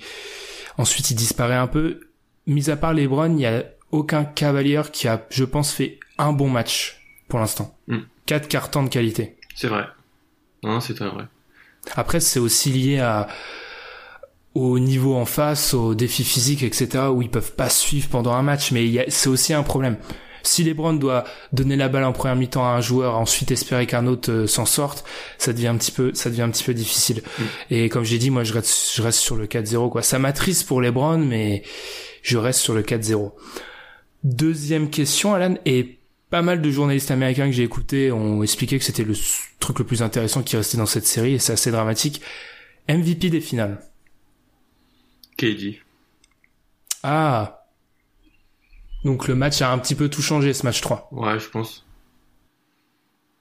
[0.78, 2.02] ensuite il disparaît un peu.
[2.46, 6.34] Mis à part LeBron, il y a aucun cavalier qui a, je pense, fait un
[6.34, 7.78] bon match pour l'instant.
[7.88, 7.98] Mm.
[8.26, 9.36] Quatre cartons de qualité.
[9.56, 9.86] C'est vrai.
[10.64, 11.26] Non, c'est très vrai.
[11.96, 13.28] Après, c'est aussi lié à
[14.58, 18.42] au niveau en face, aux défis physiques, etc., où ils peuvent pas suivre pendant un
[18.42, 19.98] match, mais c'est aussi un problème.
[20.48, 24.08] Si LeBron doit donner la balle en première mi-temps à un joueur, ensuite espérer qu'un
[24.08, 25.04] autre euh, s'en sorte,
[25.38, 27.22] ça devient un petit peu, ça devient un petit peu difficile.
[27.22, 27.44] Mm.
[27.72, 30.02] Et comme j'ai dit, moi, je reste, je reste sur le 4-0, quoi.
[30.02, 31.64] Ça m'attriste pour LeBron, mais
[32.22, 33.34] je reste sur le 4-0.
[34.24, 38.86] Deuxième question, Alan, et pas mal de journalistes américains que j'ai écoutés ont expliqué que
[38.86, 39.16] c'était le
[39.60, 42.22] truc le plus intéressant qui restait dans cette série, et c'est assez dramatique.
[42.88, 43.82] MVP des finales.
[45.38, 45.82] KD.
[47.04, 47.57] Ah.
[49.04, 51.10] Donc le match a un petit peu tout changé, ce match 3.
[51.12, 51.86] Ouais, je pense.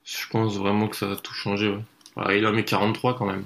[0.03, 1.75] Je pense vraiment que ça a tout changé.
[2.15, 2.39] Ouais.
[2.39, 3.45] il a mis 43 quand même.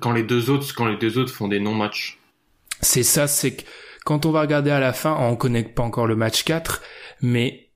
[0.00, 2.18] Quand les deux autres, quand les deux autres font des non-matchs.
[2.80, 3.62] C'est ça, c'est que
[4.04, 6.82] quand on va regarder à la fin, on connaît pas encore le match 4,
[7.20, 7.70] mais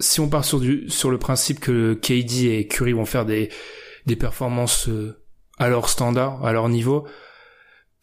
[0.00, 3.50] si on part sur du sur le principe que KD et Curry vont faire des
[4.06, 5.22] des performances euh,
[5.58, 7.06] à leur standard, à leur niveau,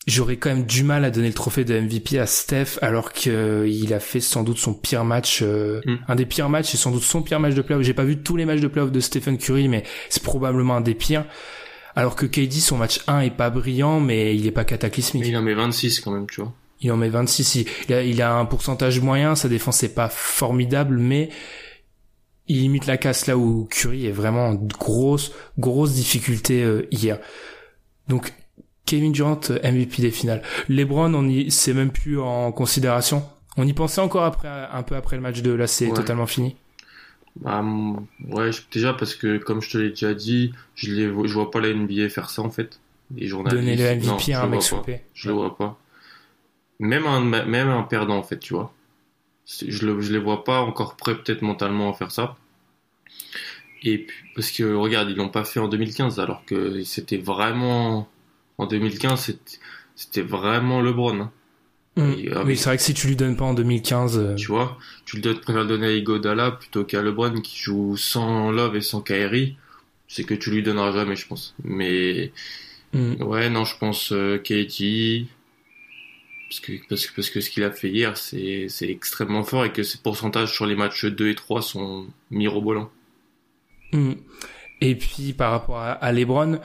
[0.08, 3.32] j'aurais quand même du mal à donner le trophée de MVP à Steph alors qu'il
[3.34, 5.96] euh, a fait sans doute son pire match, euh, mm.
[6.08, 7.84] un des pires matchs et sans doute son pire match de playoff.
[7.84, 10.82] J'ai pas vu tous les matchs de playoff de Stephen Curry, mais c'est probablement un
[10.82, 11.26] des pires.
[11.96, 15.26] Alors que KD, son match 1 est pas brillant, mais il est pas cataclysmique.
[15.26, 16.54] il en met 26 quand même, tu vois.
[16.82, 17.66] Il en met 26.
[17.88, 21.30] Il a, il a un pourcentage moyen, sa défense est pas formidable, mais
[22.48, 27.18] il limite la casse là où Curry est vraiment en grosse, grosse difficulté euh, hier.
[28.10, 28.34] Donc
[28.86, 30.42] Kevin Durant MVP des finales.
[30.70, 33.24] LeBron, on y, c'est même plus en considération.
[33.58, 35.56] On y pensait encore après, un peu après le match 2.
[35.56, 36.56] Là, c'est totalement fini.
[37.38, 37.64] Bah,
[38.30, 41.60] ouais, déjà parce que comme je te l'ai déjà dit, je les, je vois pas
[41.60, 42.80] la NBA faire ça en fait.
[43.14, 43.62] Les journalistes.
[43.62, 44.62] Donner le MVP à un mec
[45.14, 45.78] Je le vois pas.
[46.80, 48.74] Même un, même un perdant en fait, tu vois.
[49.46, 52.36] Je, le, je les vois pas encore prêts peut-être mentalement à faire ça.
[53.84, 58.08] Et puis, parce que regarde, ils l'ont pas fait en 2015 alors que c'était vraiment
[58.58, 59.38] en 2015,
[59.96, 61.20] c'était vraiment LeBron.
[61.22, 61.32] Hein.
[61.98, 62.44] Mm.
[62.46, 65.18] Oui, c'est vrai que si tu lui donnes pas en 2015, euh, tu vois, tu
[65.20, 69.56] le préfères donner à Igodala plutôt qu'à LeBron qui joue sans Love et sans Kyrie,
[70.08, 71.56] c'est que tu lui donneras jamais, je pense.
[71.64, 72.34] Mais
[72.94, 73.24] mm.
[73.24, 75.28] ouais, non, je pense euh, KD
[76.50, 79.66] parce que parce que parce que ce qu'il a fait hier, c'est c'est extrêmement fort
[79.66, 82.92] et que ses pourcentages sur les matchs 2 et 3 sont mirobolants.
[83.94, 84.14] Mm.
[84.82, 86.60] Et puis par rapport à, à LeBron.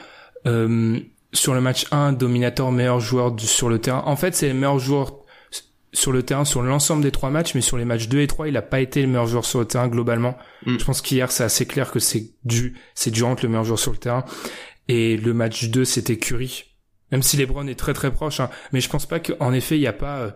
[0.47, 1.01] Euh,
[1.33, 4.03] sur le match 1, Dominator, meilleur joueur sur le terrain.
[4.07, 5.21] En fait, c'est le meilleur joueur
[5.93, 8.49] sur le terrain sur l'ensemble des trois matchs, mais sur les matchs 2 et 3,
[8.49, 10.37] il a pas été le meilleur joueur sur le terrain globalement.
[10.65, 10.79] Mm.
[10.79, 13.93] Je pense qu'hier, c'est assez clair que c'est du, c'est Durant le meilleur joueur sur
[13.93, 14.25] le terrain.
[14.89, 16.65] Et le match 2, c'était Curry.
[17.11, 18.51] Même si LeBron est très très proche, hein.
[18.73, 20.31] mais je pense pas qu'en effet, il n'y a pas, euh,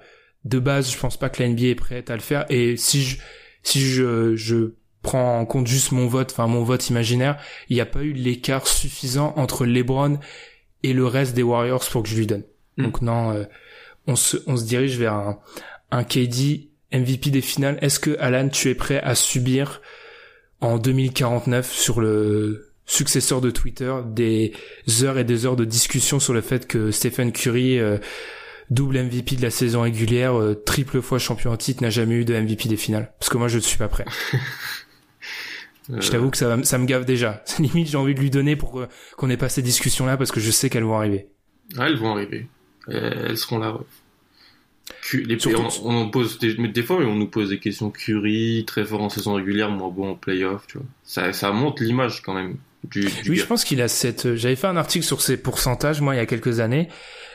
[0.44, 2.46] de base, je pense pas que la NBA est prête à le faire.
[2.48, 3.18] Et si je,
[3.62, 7.80] si je, je prends en compte juste mon vote, enfin mon vote imaginaire, il n'y
[7.80, 10.18] a pas eu l'écart suffisant entre LeBron
[10.84, 12.44] et le reste des Warriors pour que je lui donne.
[12.76, 12.84] Hmm.
[12.84, 13.44] Donc non, euh,
[14.06, 15.38] on, se, on se dirige vers un,
[15.90, 17.78] un KD MVP des finales.
[17.80, 19.80] Est-ce que Alan, tu es prêt à subir
[20.60, 24.52] en 2049 sur le successeur de Twitter des
[25.02, 27.98] heures et des heures de discussion sur le fait que Stephen Curry, euh,
[28.70, 32.24] double MVP de la saison régulière, euh, triple fois champion en titre, n'a jamais eu
[32.24, 33.12] de MVP des finales?
[33.18, 34.04] Parce que moi, je ne suis pas prêt.
[35.88, 37.44] Je t'avoue que ça, ça me gave déjà.
[37.58, 40.40] Limite, j'ai envie de lui donner pour euh, qu'on ait pas ces discussions-là parce que
[40.40, 41.28] je sais qu'elles vont arriver.
[41.76, 42.46] Ah, elles vont arriver.
[42.88, 43.78] Elles seront là.
[45.12, 49.02] Les, on, on, pose des, des, fois, on nous pose des questions Curie, très fort
[49.02, 50.86] en saison régulière, moins bon en playoff, tu vois.
[51.04, 52.56] Ça, ça montre l'image quand même.
[52.84, 54.26] Du, oui, je pense qu'il a cette.
[54.26, 56.88] Euh, j'avais fait un article sur ses pourcentages, moi, il y a quelques années,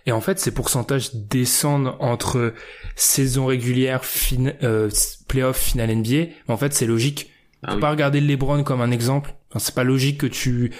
[0.05, 2.53] et en fait, ces pourcentages descendent entre
[2.95, 4.89] saison régulière, fin, euh,
[5.27, 6.11] playoff, finale NBA.
[6.11, 7.31] Mais en fait, c'est logique
[7.63, 9.33] ah Faut pas regarder LeBron comme un exemple.
[9.49, 10.71] Enfin, c'est pas logique que tu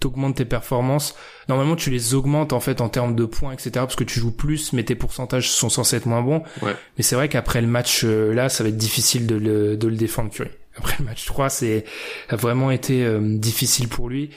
[0.00, 1.16] t'augmentes tes performances.
[1.48, 3.70] Normalement, tu les augmentes en fait en termes de points, etc.
[3.74, 6.42] Parce que tu joues plus, mais tes pourcentages sont censés être moins bons.
[6.60, 6.76] Ouais.
[6.96, 9.88] Mais c'est vrai qu'après le match euh, là, ça va être difficile de le, de
[9.88, 10.50] le défendre, Curry.
[10.76, 11.84] Après le match 3, c'est
[12.28, 14.30] a vraiment été euh, difficile pour lui.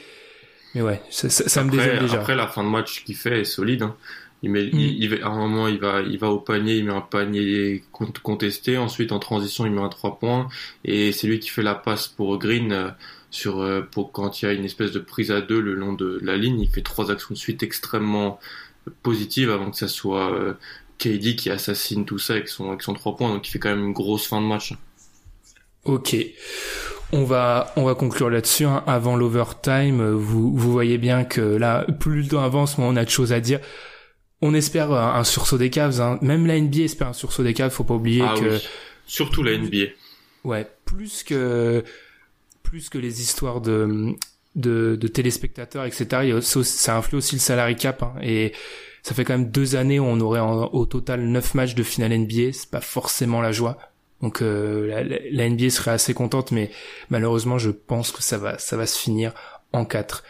[0.76, 2.20] Mais ouais, ça, ça, me désole déjà.
[2.20, 3.82] Après, la fin de match qu'il fait est solide.
[3.82, 3.96] Hein.
[4.41, 5.23] Il met, il, mm.
[5.23, 7.84] à un moment, il va, il va au panier, il met un panier
[8.23, 8.78] contesté.
[8.78, 10.47] Ensuite, en transition, il met un 3 points.
[10.86, 12.89] Et c'est lui qui fait la passe pour Green euh,
[13.32, 15.93] sur, euh, pour quand il y a une espèce de prise à deux le long
[15.93, 16.62] de la ligne.
[16.62, 18.39] Il fait trois actions de suite extrêmement
[19.04, 20.54] positives avant que ça soit euh,
[20.99, 23.30] KD qui assassine tout ça avec son, avec son 3 points.
[23.30, 24.73] Donc, il fait quand même une grosse fin de match.
[25.84, 26.15] Ok.
[27.12, 28.65] On va, on va conclure là-dessus.
[28.65, 28.84] Hein.
[28.88, 33.04] Avant l'overtime, vous, vous voyez bien que là, plus le temps avance, moins on a
[33.04, 33.60] de choses à dire
[34.41, 36.02] on espère un, sursaut des Cavs.
[36.02, 36.17] Hein.
[36.21, 37.71] Même la NBA espère un sursaut des Cavs.
[37.71, 38.60] Faut pas oublier ah que
[39.06, 39.88] surtout la NBA.
[40.43, 41.84] Ouais, plus que
[42.63, 44.13] plus que les histoires de
[44.56, 46.39] de, de téléspectateurs, etc.
[46.41, 48.13] Ça influe aussi le salary cap hein.
[48.21, 48.54] et
[49.04, 52.17] ça fait quand même deux années où on aurait au total neuf matchs de finale
[52.17, 52.54] NBA.
[52.54, 53.78] C'est pas forcément la joie.
[54.21, 56.71] Donc euh, la, NBA serait assez contente, mais
[57.10, 59.34] malheureusement, je pense que ça va ça va se finir
[59.71, 60.23] en quatre.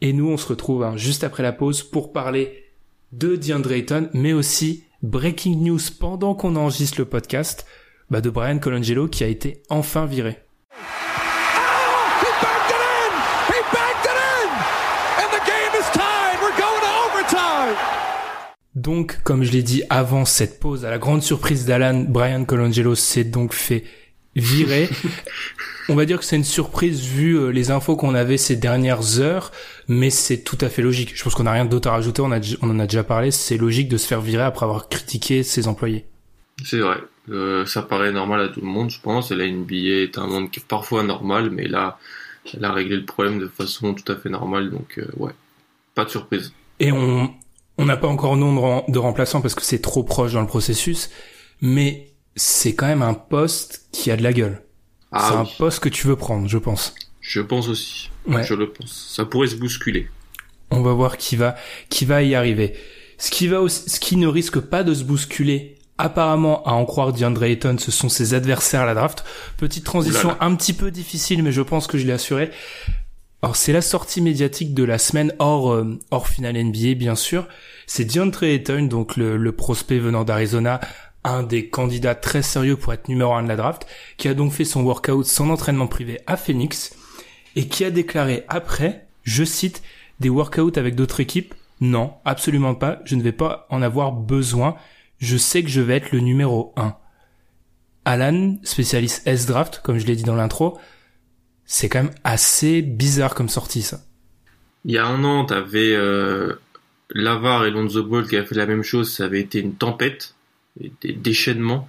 [0.00, 2.71] Et nous, on se retrouve hein, juste après la pause pour parler
[3.12, 7.66] de DeAndre Ayton, mais aussi breaking news pendant qu'on enregistre le podcast
[8.10, 10.38] bah, de Brian Colangelo qui a été enfin viré.
[18.74, 22.94] Donc, comme je l'ai dit avant cette pause, à la grande surprise d'Alan, Brian Colangelo
[22.94, 23.84] s'est donc fait
[24.36, 24.88] virer.
[25.88, 29.18] On va dire que c'est une surprise vu euh, les infos qu'on avait ces dernières
[29.18, 29.50] heures,
[29.88, 31.12] mais c'est tout à fait logique.
[31.14, 33.30] Je pense qu'on n'a rien d'autre à rajouter, on, a, on en a déjà parlé,
[33.30, 36.06] c'est logique de se faire virer après avoir critiqué ses employés.
[36.64, 36.98] C'est vrai,
[37.30, 40.28] euh, ça paraît normal à tout le monde, je pense, et la NBA est un
[40.28, 41.98] monde qui est parfois normal, mais là,
[42.54, 45.32] elle a réglé le problème de façon tout à fait normale, donc euh, ouais,
[45.94, 46.52] pas de surprise.
[46.78, 47.34] Et on
[47.78, 51.10] on n'a pas encore nom de, remplaçant parce que c'est trop proche dans le processus,
[51.60, 54.62] mais c'est quand même un poste qui a de la gueule.
[55.12, 56.94] Ah c'est un poste que tu veux prendre, je pense.
[57.20, 58.10] Je pense aussi.
[58.26, 58.44] Ouais.
[58.44, 59.12] Je le pense.
[59.14, 60.08] Ça pourrait se bousculer.
[60.70, 61.54] On va voir qui va,
[61.90, 62.74] qui va y arriver.
[63.18, 67.12] Ce qui va ce qui ne risque pas de se bousculer, apparemment, à en croire
[67.12, 69.24] DeAndre Ayton, ce sont ses adversaires à la draft.
[69.58, 72.50] Petite transition un petit peu difficile, mais je pense que je l'ai assuré.
[73.42, 77.48] Alors c'est la sortie médiatique de la semaine hors euh, hors finale NBA bien sûr.
[77.86, 80.80] C'est DeAndre Ayton donc le, le prospect venant d'Arizona,
[81.24, 84.52] un des candidats très sérieux pour être numéro un de la draft, qui a donc
[84.52, 86.96] fait son workout, son entraînement privé à Phoenix
[87.56, 89.82] et qui a déclaré après, je cite,
[90.20, 91.54] des workouts avec d'autres équipes?
[91.80, 93.00] Non, absolument pas.
[93.04, 94.76] Je ne vais pas en avoir besoin.
[95.18, 96.94] Je sais que je vais être le numéro 1.
[98.04, 100.78] Alan, spécialiste S-Draft, comme je l'ai dit dans l'intro,
[101.64, 104.00] c'est quand même assez bizarre comme sortie, ça.
[104.84, 106.54] Il y a un an, t'avais euh,
[107.10, 109.12] Lavar et Lonzo Ball qui avaient fait la même chose.
[109.14, 110.34] Ça avait été une tempête,
[110.76, 111.88] des déchaînements.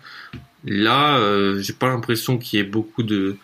[0.65, 3.37] Là, euh, j'ai pas l'impression qu'il y ait beaucoup de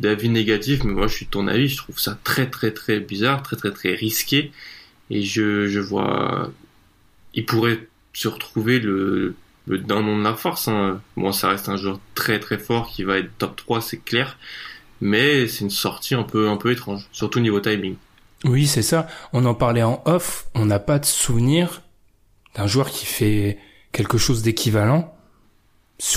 [0.00, 1.68] d'avis négatifs, mais moi je suis de ton avis.
[1.68, 4.52] Je trouve ça très très très bizarre, très très très risqué.
[5.10, 6.50] Et je, je vois,
[7.34, 9.36] il pourrait se retrouver le,
[9.66, 10.68] le d'un nom de la force.
[10.68, 11.00] Hein.
[11.16, 14.38] Bon, ça reste un joueur très très fort qui va être top 3, c'est clair
[15.00, 17.96] mais c'est une sortie un peu un peu étrange, surtout niveau timing.
[18.44, 19.06] Oui, c'est ça.
[19.32, 20.46] On en parlait en off.
[20.54, 21.82] On n'a pas de souvenir
[22.54, 23.58] d'un joueur qui fait
[23.96, 25.12] quelque chose d'équivalent.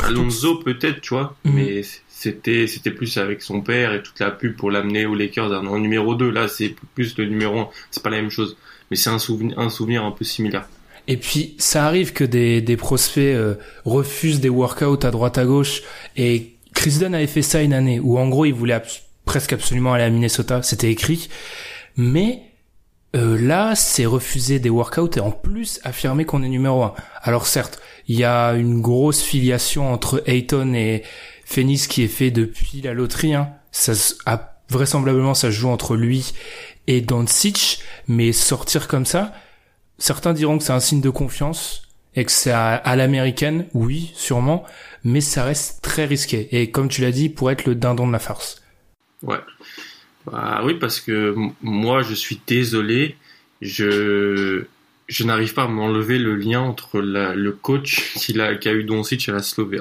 [0.03, 1.53] Alonso peut-être, tu vois, mhm.
[1.53, 5.51] mais c'était c'était plus avec son père et toute la pub pour l'amener aux Lakers
[5.51, 6.29] en numéro 2.
[6.29, 7.69] Là, c'est plus le numéro 1.
[7.89, 8.57] C'est pas la même chose,
[8.91, 10.67] mais c'est un souvenir un souvenir un peu similaire.
[11.07, 15.45] Et puis, ça arrive que des, des prospects euh, refusent des workouts à droite à
[15.45, 15.81] gauche
[16.17, 18.81] et Chris Dunn avait fait ça une année où en gros il voulait
[19.23, 21.29] presque absolument aller à Minnesota, c'était écrit.
[21.95, 22.41] Mais
[23.15, 26.93] euh, là, c'est refuser des workouts et en plus affirmer qu'on est numéro un.
[27.21, 31.03] Alors certes, il y a une grosse filiation entre Ayton et
[31.45, 33.33] Phoenix qui est fait depuis la loterie.
[33.33, 33.49] Hein.
[33.71, 33.93] Ça
[34.69, 36.33] vraisemblablement ça se joue entre lui
[36.85, 39.33] et Doncic, mais sortir comme ça,
[39.97, 41.83] certains diront que c'est un signe de confiance
[42.15, 44.63] et que c'est à l'américaine, oui, sûrement,
[45.03, 46.47] mais ça reste très risqué.
[46.51, 48.61] Et comme tu l'as dit, pour être le dindon de la farce.
[49.21, 49.37] Ouais.
[50.31, 53.15] Bah oui, parce que moi, je suis désolé,
[53.61, 54.65] je
[55.07, 59.29] je n'arrive pas à m'enlever le lien entre le coach qu'il a, eu Doncic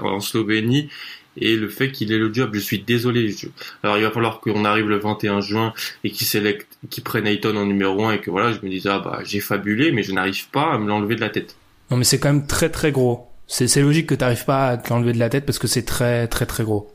[0.02, 0.88] en Slovénie
[1.36, 2.52] et le fait qu'il ait le job.
[2.54, 3.36] Je suis désolé.
[3.82, 7.56] Alors il va falloir qu'on arrive le 21 juin et qu'il sélecte, qu'il prenne Ayton
[7.56, 10.12] en numéro 1 et que voilà, je me dise ah bah j'ai fabulé, mais je
[10.12, 11.56] n'arrive pas à me l'enlever de la tête.
[11.90, 14.90] Non mais c'est quand même très très gros c'est logique que t'arrives pas à te
[14.90, 16.90] l'enlever de la tête parce que c'est très très très gros.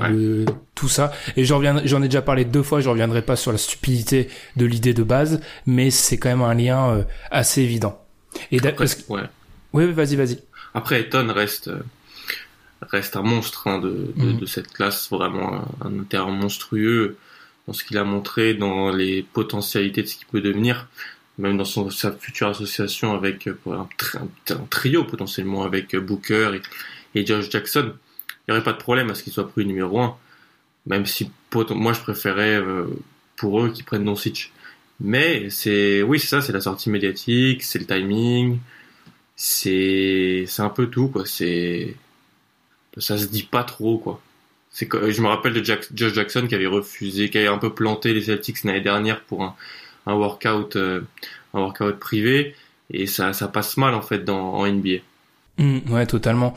[0.00, 1.12] Euh, tout ça.
[1.36, 4.66] Et j'en j'en ai déjà parlé deux fois je reviendrai pas sur la stupidité de
[4.66, 8.04] l'idée de base mais c'est quand même un lien euh, assez évident.
[8.52, 9.22] Et Après, ouais.
[9.72, 10.38] oui vas-y vas-y.
[10.74, 11.80] Après Eton reste euh,
[12.82, 14.38] reste un monstre hein, de, de, mhm.
[14.38, 17.16] de, cette classe vraiment un, un monstrueux
[17.66, 20.88] dans ce qu'il a montré dans les potentialités de ce qu'il peut devenir
[21.38, 23.88] même dans son, sa future association avec euh, un,
[24.50, 26.52] un, trio potentiellement avec Booker
[27.14, 27.94] et, et Josh Jackson,
[28.48, 30.16] il n'y aurait pas de problème à ce qu'il soit pris numéro 1,
[30.86, 31.30] même si
[31.70, 32.86] moi je préférais euh,
[33.36, 34.52] pour eux qu'ils prennent Doncic.
[35.00, 38.58] Mais c'est oui c'est ça, c'est la sortie médiatique, c'est le timing,
[39.36, 41.24] c'est c'est un peu tout quoi.
[41.26, 41.94] C'est
[42.98, 44.20] ça se dit pas trop quoi.
[44.70, 48.14] C'est je me rappelle de Josh Jackson qui avait refusé, qui avait un peu planté
[48.14, 49.54] les Celtics l'année dernière pour un
[50.08, 51.02] un workout, euh,
[51.54, 52.54] un workout privé,
[52.90, 55.00] et ça, ça passe mal en fait dans en NBA.
[55.58, 56.54] Mmh, ouais, totalement.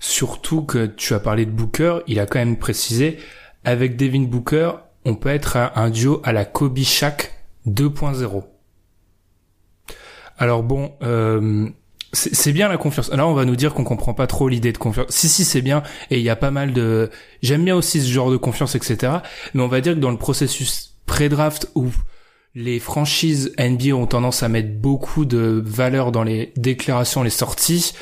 [0.00, 3.18] Surtout que tu as parlé de Booker, il a quand même précisé,
[3.64, 4.72] avec Devin Booker,
[5.04, 7.32] on peut être un duo à la Kobe Shaq
[7.66, 8.44] 2.0.
[10.38, 11.68] Alors bon, euh,
[12.12, 13.10] c'est bien la confiance.
[13.10, 15.06] Là, on va nous dire qu'on comprend pas trop l'idée de confiance.
[15.10, 15.82] Si, si, c'est bien.
[16.10, 17.10] Et il y a pas mal de...
[17.42, 19.18] J'aime bien aussi ce genre de confiance, etc.
[19.52, 21.88] Mais on va dire que dans le processus pré-draft où
[22.54, 27.92] les franchises NBA ont tendance à mettre beaucoup de valeur dans les déclarations, les sorties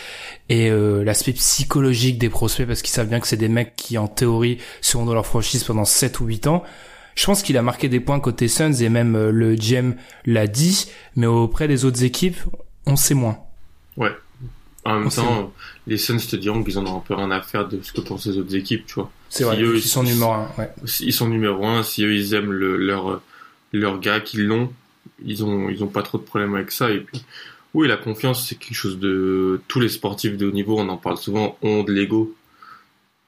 [0.48, 3.98] et euh, l'aspect psychologique des prospects parce qu'ils savent bien que c'est des mecs qui
[3.98, 6.62] en théorie seront dans leur franchise pendant 7 ou 8 ans.
[7.16, 9.94] Je pense qu'il a marqué des points côté Suns et même euh, le GM
[10.26, 12.36] l'a dit, mais auprès des autres équipes,
[12.86, 13.38] on sait moins.
[13.96, 14.12] Ouais.
[14.84, 15.52] En même On temps,
[15.88, 18.00] les Suns te diront qu'ils en ont un peu rien à faire de ce que
[18.02, 19.10] pensent les autres équipes, tu vois.
[19.28, 20.48] C'est Si vrai, eux, ils sont numéro un.
[20.58, 20.70] Ouais.
[21.00, 23.20] Ils sont numéro un, si eux ils aiment le, leur,
[23.78, 24.72] leur gars qu'ils l'ont,
[25.24, 26.90] ils ont, ils ont pas trop de problèmes avec ça.
[26.90, 27.24] Et puis,
[27.74, 29.60] oui, la confiance, c'est quelque chose de.
[29.68, 32.34] Tous les sportifs de haut niveau, on en parle souvent, ont de l'ego.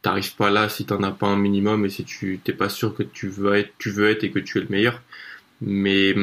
[0.02, 2.94] T'arrives pas là si t'en as pas un minimum et si tu t'es pas sûr
[2.94, 5.02] que tu veux être, tu veux être et que tu es le meilleur.
[5.60, 6.14] Mais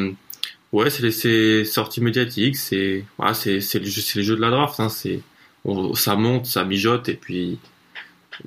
[0.71, 3.85] ouais, c'est les sorties médiatiques, c'est voilà, c'est c'est les
[4.23, 5.21] jeux de la draft, hein, c'est
[5.95, 7.59] ça monte, ça mijote et puis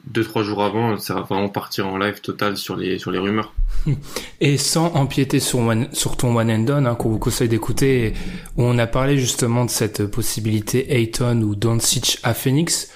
[0.06, 3.18] deux trois jours avant, ça va vraiment partir en live total sur les sur les
[3.18, 3.54] rumeurs.
[4.40, 8.14] Et sans empiéter sur, one- sur ton one and done, hein, qu'on vous conseille d'écouter,
[8.56, 12.90] où on a parlé justement de cette possibilité Ayton ou Doncic à Phoenix.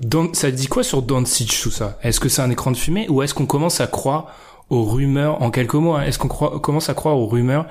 [0.00, 1.98] Don- ça dit quoi sur Doncic tout ça?
[2.02, 4.34] Est-ce que c'est un écran de fumée ou est-ce qu'on commence à croire
[4.70, 7.66] aux rumeurs en quelques mots hein, Est-ce qu'on commence à croire aux rumeurs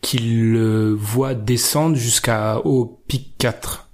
[0.00, 3.88] qu'il le voit descendre jusqu'à au pic 4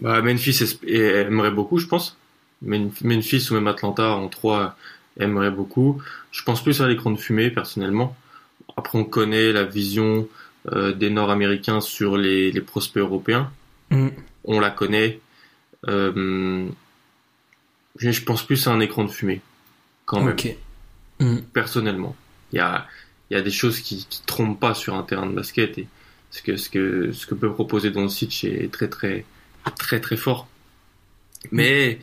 [0.00, 2.16] Bah, Memphis aimerait beaucoup, je pense.
[2.62, 4.76] Memphis ou même Atlanta en 3
[5.18, 6.02] aimerait beaucoup.
[6.30, 8.16] Je pense plus à l'écran de fumée, personnellement.
[8.76, 10.28] Après, on connaît la vision
[10.72, 13.50] euh, des Nord-Américains sur les, les prospects européens.
[13.90, 14.08] Mm.
[14.44, 15.20] On la connaît.
[15.88, 16.68] Euh,
[17.96, 19.40] je pense plus à un écran de fumée,
[20.04, 20.36] quand même.
[21.18, 21.38] Mm.
[21.52, 22.14] personnellement.
[22.52, 22.86] Il y a,
[23.30, 25.86] y a des choses qui, qui trompent pas sur un terrain de basket et
[26.30, 29.24] ce que, ce que, ce que peut proposer Doncic est très, très,
[29.78, 30.48] très, très fort.
[31.50, 31.98] Mais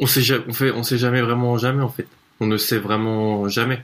[0.00, 2.06] on sait, ja- on fait, on sait jamais vraiment jamais en fait.
[2.40, 3.82] On ne sait vraiment jamais.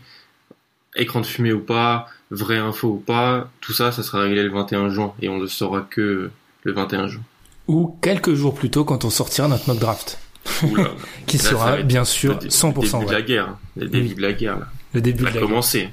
[0.97, 4.51] Écran de fumée ou pas, vraie info ou pas, tout ça, ça sera réglé le
[4.51, 6.31] 21 juin et on ne saura que
[6.63, 7.23] le 21 juin.
[7.69, 10.19] Ou quelques jours plus tôt quand on sortira notre mock draft,
[10.63, 10.91] Oula,
[11.27, 13.59] qui Là, sera bien sûr dé- 100% le début de la guerre, hein.
[13.77, 14.67] le début de la guerre là.
[14.95, 15.49] Le début Ça de a la guerre.
[15.49, 15.89] commencé.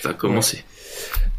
[0.00, 0.64] Ça a commencé.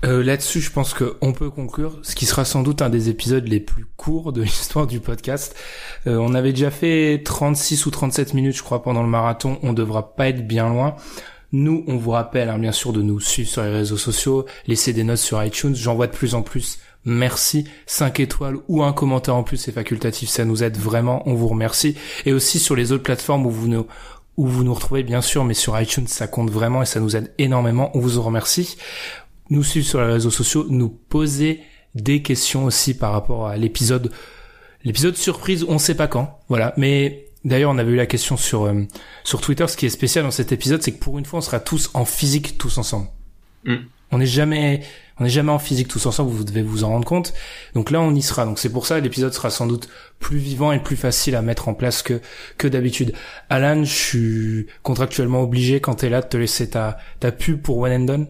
[0.06, 3.48] Euh, Là-dessus, je pense qu'on peut conclure, ce qui sera sans doute un des épisodes
[3.48, 5.56] les plus courts de l'histoire du podcast.
[6.06, 9.58] Euh, on avait déjà fait 36 ou 37 minutes, je crois, pendant le marathon.
[9.64, 10.96] On devra pas être bien loin.
[11.52, 14.94] Nous, on vous rappelle, hein, bien sûr, de nous suivre sur les réseaux sociaux, laisser
[14.94, 15.76] des notes sur iTunes.
[15.76, 16.80] J'en vois de plus en plus.
[17.06, 17.66] Merci.
[17.86, 20.30] 5 étoiles ou un commentaire en plus, c'est facultatif.
[20.30, 21.24] Ça nous aide vraiment.
[21.26, 21.96] On vous remercie.
[22.26, 23.88] Et aussi sur les autres plateformes où vous nous,
[24.36, 27.16] où vous nous retrouvez, bien sûr, mais sur iTunes, ça compte vraiment et ça nous
[27.16, 27.92] aide énormément.
[27.96, 28.78] On vous en remercie
[29.50, 31.62] nous suivre sur les réseaux sociaux, nous poser
[31.96, 34.12] des questions aussi par rapport à l'épisode,
[34.84, 36.74] l'épisode surprise, on sait pas quand, voilà.
[36.78, 38.84] Mais d'ailleurs, on avait eu la question sur euh,
[39.24, 39.68] sur Twitter.
[39.68, 41.90] Ce qui est spécial dans cet épisode, c'est que pour une fois, on sera tous
[41.94, 43.08] en physique, tous ensemble.
[43.66, 43.76] Mm.
[44.12, 44.84] On n'est jamais,
[45.20, 46.32] on n'est jamais en physique tous ensemble.
[46.32, 47.34] Vous devez vous en rendre compte.
[47.74, 48.46] Donc là, on y sera.
[48.46, 49.90] Donc c'est pour ça, l'épisode sera sans doute
[50.20, 52.22] plus vivant et plus facile à mettre en place que
[52.58, 53.14] que d'habitude.
[53.50, 57.80] Alan, je suis contractuellement obligé quand t'es là de te laisser ta ta pub pour
[57.80, 58.28] One and Done?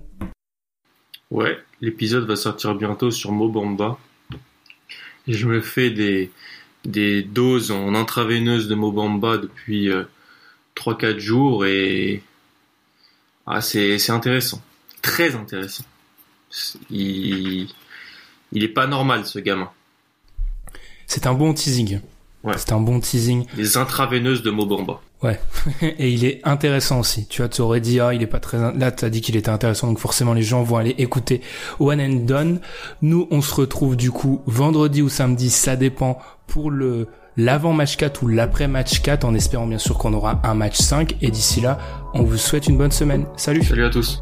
[1.30, 3.98] Ouais, l'épisode va sortir bientôt sur Mobamba.
[5.28, 6.32] Et je me fais des,
[6.86, 10.04] des doses en intraveineuse de Mobamba depuis euh,
[10.78, 12.24] 3-4 jours et
[13.46, 14.62] ah, c'est c'est intéressant.
[15.02, 15.84] Très intéressant.
[16.90, 17.68] Il,
[18.52, 19.70] il est pas normal ce gamin.
[21.08, 22.02] C'est un bon teasing.
[22.44, 22.58] Ouais.
[22.58, 23.46] C'est un bon teasing.
[23.56, 25.02] Les intraveineuses de Mobamba.
[25.24, 25.40] Ouais.
[25.82, 27.26] Et il est intéressant aussi.
[27.28, 29.50] Tu vois, tu aurais dit, ah, il est pas très, là, t'as dit qu'il était
[29.50, 29.88] intéressant.
[29.88, 31.42] Donc forcément, les gens vont aller écouter
[31.80, 32.60] One and Done.
[33.02, 35.50] Nous, on se retrouve du coup vendredi ou samedi.
[35.50, 39.98] Ça dépend pour le, l'avant match 4 ou l'après match 4 en espérant bien sûr
[39.98, 41.18] qu'on aura un match 5.
[41.22, 41.78] Et d'ici là,
[42.14, 43.26] on vous souhaite une bonne semaine.
[43.38, 43.64] Salut.
[43.64, 44.22] Salut à tous.